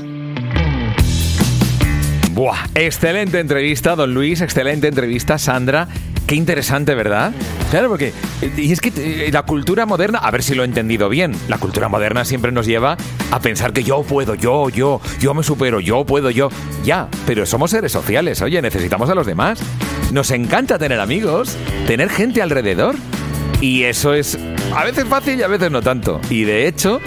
Buah, 2.34 2.66
excelente 2.74 3.40
entrevista, 3.40 3.94
don 3.94 4.14
Luis, 4.14 4.40
excelente 4.40 4.88
entrevista, 4.88 5.36
Sandra. 5.36 5.86
Qué 6.26 6.34
interesante, 6.34 6.94
¿verdad? 6.94 7.34
Claro, 7.70 7.90
porque. 7.90 8.14
Y 8.56 8.72
es 8.72 8.80
que 8.80 8.90
eh, 8.96 9.30
la 9.30 9.42
cultura 9.42 9.84
moderna, 9.84 10.18
a 10.18 10.30
ver 10.30 10.42
si 10.42 10.54
lo 10.54 10.62
he 10.62 10.64
entendido 10.64 11.10
bien, 11.10 11.34
la 11.48 11.58
cultura 11.58 11.90
moderna 11.90 12.24
siempre 12.24 12.50
nos 12.50 12.64
lleva 12.64 12.96
a 13.30 13.40
pensar 13.40 13.74
que 13.74 13.82
yo 13.82 14.02
puedo, 14.02 14.34
yo, 14.34 14.70
yo, 14.70 15.02
yo 15.20 15.34
me 15.34 15.42
supero, 15.42 15.78
yo 15.78 16.06
puedo, 16.06 16.30
yo. 16.30 16.48
Ya, 16.84 17.08
pero 17.26 17.44
somos 17.44 17.70
seres 17.70 17.92
sociales, 17.92 18.40
oye, 18.40 18.62
necesitamos 18.62 19.10
a 19.10 19.14
los 19.14 19.26
demás. 19.26 19.60
Nos 20.10 20.30
encanta 20.30 20.78
tener 20.78 21.00
amigos, 21.00 21.58
tener 21.86 22.08
gente 22.08 22.40
alrededor. 22.40 22.94
Y 23.60 23.82
eso 23.82 24.14
es 24.14 24.38
a 24.74 24.84
veces 24.84 25.04
fácil 25.04 25.38
y 25.38 25.42
a 25.42 25.48
veces 25.48 25.70
no 25.70 25.82
tanto. 25.82 26.18
Y 26.30 26.44
de 26.44 26.66
hecho, 26.66 26.98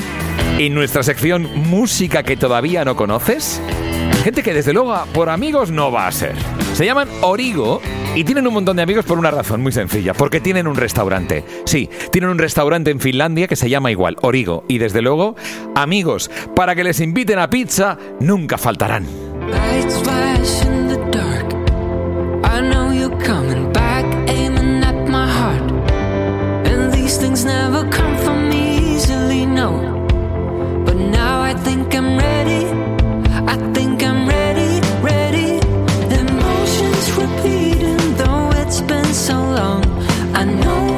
en 0.59 0.75
nuestra 0.75 1.01
sección 1.01 1.49
Música 1.67 2.21
que 2.21 2.37
todavía 2.37 2.85
no 2.85 2.95
conoces, 2.95 3.59
gente 4.25 4.41
que 4.41 4.55
desde 4.55 4.73
luego 4.73 4.97
por 5.13 5.29
amigos 5.29 5.69
no 5.69 5.91
va 5.91 6.07
a 6.07 6.11
ser. 6.11 6.33
Se 6.73 6.83
llaman 6.83 7.07
Origo 7.21 7.79
y 8.15 8.23
tienen 8.23 8.47
un 8.47 8.55
montón 8.55 8.75
de 8.75 8.81
amigos 8.81 9.05
por 9.05 9.19
una 9.19 9.29
razón 9.29 9.61
muy 9.61 9.71
sencilla, 9.71 10.15
porque 10.15 10.41
tienen 10.41 10.65
un 10.65 10.75
restaurante. 10.75 11.43
Sí, 11.65 11.91
tienen 12.11 12.31
un 12.31 12.39
restaurante 12.39 12.89
en 12.89 12.99
Finlandia 12.99 13.47
que 13.47 13.55
se 13.55 13.69
llama 13.69 13.91
igual, 13.91 14.17
Origo. 14.23 14.65
Y 14.67 14.79
desde 14.79 15.03
luego, 15.03 15.35
amigos, 15.75 16.31
para 16.55 16.73
que 16.73 16.83
les 16.83 17.01
inviten 17.01 17.37
a 17.37 17.51
pizza, 17.51 17.99
nunca 18.19 18.57
faltarán. 18.57 19.05
I 40.37 40.43
know 40.43 40.94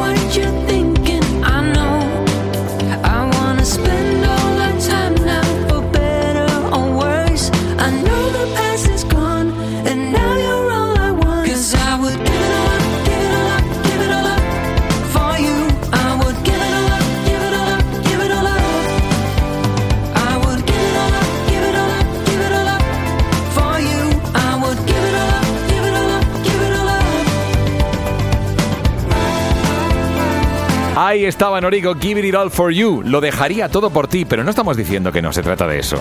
Ahí 31.08 31.24
estaba 31.24 31.62
Norigo, 31.62 31.96
Give 31.96 32.28
It 32.28 32.36
All 32.36 32.52
For 32.52 32.70
You. 32.70 33.02
Lo 33.02 33.22
dejaría 33.22 33.70
todo 33.70 33.91
por 33.91 34.10
ti, 34.10 34.26
pero 34.26 34.43
no 34.43 34.50
estamos 34.50 34.76
diciendo 34.76 35.10
que 35.13 35.22
no 35.22 35.32
se 35.32 35.41
trata 35.41 35.65
de 35.65 35.80
eso. 35.80 35.98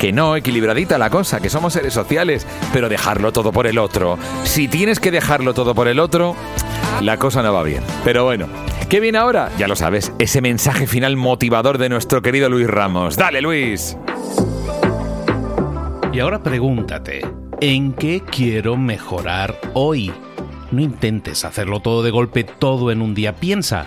Que 0.00 0.12
no, 0.12 0.34
equilibradita 0.34 0.98
la 0.98 1.10
cosa, 1.10 1.38
que 1.38 1.48
somos 1.48 1.74
seres 1.74 1.94
sociales, 1.94 2.44
pero 2.72 2.88
dejarlo 2.88 3.32
todo 3.32 3.52
por 3.52 3.68
el 3.68 3.78
otro. 3.78 4.18
Si 4.42 4.66
tienes 4.66 4.98
que 4.98 5.12
dejarlo 5.12 5.54
todo 5.54 5.76
por 5.76 5.86
el 5.86 6.00
otro, 6.00 6.34
la 7.02 7.18
cosa 7.18 7.40
no 7.40 7.52
va 7.52 7.62
bien. 7.62 7.84
Pero 8.02 8.24
bueno, 8.24 8.48
¿qué 8.88 8.98
viene 8.98 9.18
ahora? 9.18 9.48
Ya 9.58 9.68
lo 9.68 9.76
sabes, 9.76 10.12
ese 10.18 10.40
mensaje 10.40 10.88
final 10.88 11.14
motivador 11.14 11.78
de 11.78 11.90
nuestro 11.90 12.20
querido 12.20 12.48
Luis 12.48 12.66
Ramos. 12.66 13.16
Dale, 13.16 13.40
Luis. 13.40 13.96
Y 16.12 16.18
ahora 16.18 16.42
pregúntate, 16.42 17.24
¿en 17.60 17.92
qué 17.92 18.24
quiero 18.28 18.76
mejorar 18.76 19.56
hoy? 19.74 20.12
No 20.72 20.82
intentes 20.82 21.44
hacerlo 21.44 21.78
todo 21.78 22.02
de 22.02 22.10
golpe, 22.10 22.42
todo 22.42 22.90
en 22.90 23.02
un 23.02 23.14
día. 23.14 23.36
Piensa. 23.36 23.86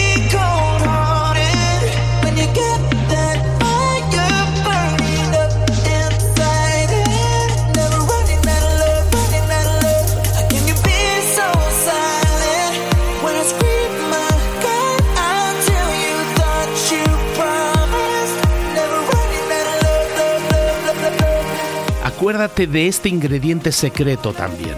De 22.47 22.87
este 22.87 23.09
ingrediente 23.09 23.71
secreto 23.71 24.33
también. 24.33 24.75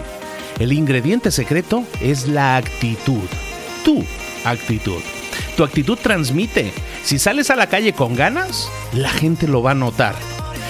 El 0.58 0.72
ingrediente 0.72 1.30
secreto 1.30 1.84
es 2.00 2.28
la 2.28 2.56
actitud. 2.56 3.28
Tu 3.84 4.04
actitud. 4.44 5.00
Tu 5.56 5.64
actitud 5.64 5.98
transmite. 6.00 6.72
Si 7.02 7.18
sales 7.18 7.50
a 7.50 7.56
la 7.56 7.68
calle 7.68 7.92
con 7.92 8.14
ganas, 8.14 8.70
la 8.92 9.08
gente 9.08 9.48
lo 9.48 9.62
va 9.62 9.72
a 9.72 9.74
notar. 9.74 10.14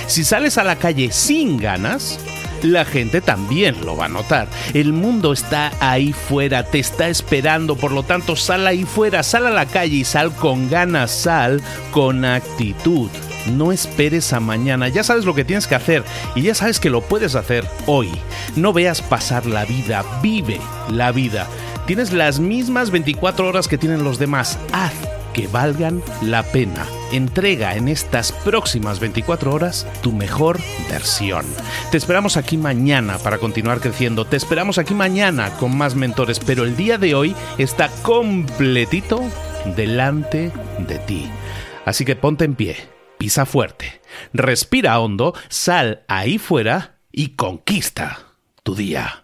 Si 0.07 0.25
sales 0.25 0.57
a 0.59 0.65
la 0.65 0.77
calle 0.77 1.11
sin 1.13 1.57
ganas, 1.57 2.19
la 2.65 2.85
gente 2.85 3.21
también 3.21 3.85
lo 3.85 3.97
va 3.97 4.07
a 4.07 4.09
notar. 4.09 4.49
El 4.73 4.93
mundo 4.93 5.33
está 5.33 5.73
ahí 5.81 6.13
fuera, 6.13 6.65
te 6.65 6.79
está 6.79 7.09
esperando, 7.09 7.77
por 7.77 7.93
lo 7.93 8.03
tanto 8.03 8.37
sal 8.37 8.67
ahí 8.67 8.85
fuera, 8.85 9.23
sal 9.23 9.47
a 9.47 9.51
la 9.51 9.67
calle 9.67 9.97
y 9.97 10.05
sal 10.05 10.35
con 10.35 10.69
ganas, 10.71 11.11
sal 11.11 11.63
con 11.91 12.25
actitud. 12.25 13.11
No 13.53 13.73
esperes 13.73 14.33
a 14.33 14.41
mañana, 14.41 14.89
ya 14.89 15.05
sabes 15.05 15.27
lo 15.27 15.35
que 15.35 15.45
tienes 15.45 15.67
que 15.67 15.75
hacer 15.75 16.03
y 16.35 16.43
ya 16.43 16.55
sabes 16.55 16.81
que 16.81 16.91
lo 16.91 17.03
puedes 17.03 17.35
hacer 17.35 17.67
hoy. 17.87 18.11
No 18.57 18.73
veas 18.73 19.03
pasar 19.03 19.47
la 19.47 19.65
vida, 19.65 20.03
vive 20.23 20.59
la 20.91 21.13
vida. 21.13 21.47
Tienes 21.87 22.13
las 22.13 22.41
mismas 22.41 22.91
24 22.91 23.47
horas 23.47 23.69
que 23.69 23.77
tienen 23.77 24.03
los 24.03 24.19
demás. 24.19 24.59
Haz 24.73 25.14
que 25.35 25.47
valgan 25.49 26.03
la 26.23 26.43
pena. 26.43 26.87
Entrega 27.13 27.77
en 27.77 27.89
estas 27.89 28.33
próximas 28.33 29.01
24 29.01 29.53
horas 29.53 29.87
tu 30.03 30.13
mejor 30.13 30.59
versión. 30.89 31.45
Te 31.91 31.99
esperamos 31.99 32.39
aquí 32.39 32.57
mañana 32.57 33.19
para 33.19 33.37
continuar 33.37 33.81
creciendo. 33.81 34.25
Te 34.25 34.39
esperamos 34.39 34.79
aquí 34.79 34.95
mañana 34.95 35.51
con 35.59 35.77
más 35.77 35.95
mentores, 35.95 36.41
pero 36.41 36.65
el 36.65 36.77
día 36.77 36.97
de 36.97 37.15
hoy 37.15 37.37
está 37.59 37.91
completito 38.03 39.21
delante 39.77 40.51
de 40.79 40.99
ti. 41.01 41.29
Así 41.85 42.07
que 42.07 42.17
ponte 42.17 42.45
en 42.45 42.55
pie, 42.55 42.77
pisa 43.19 43.45
fuerte, 43.45 44.01
respira 44.33 44.99
hondo, 44.99 45.35
sal 45.49 46.05
ahí 46.09 46.39
fuera 46.39 46.99
y 47.13 47.31
conquista 47.31 48.21
tu 48.63 48.75
día. 48.75 49.24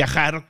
viajar 0.00 0.49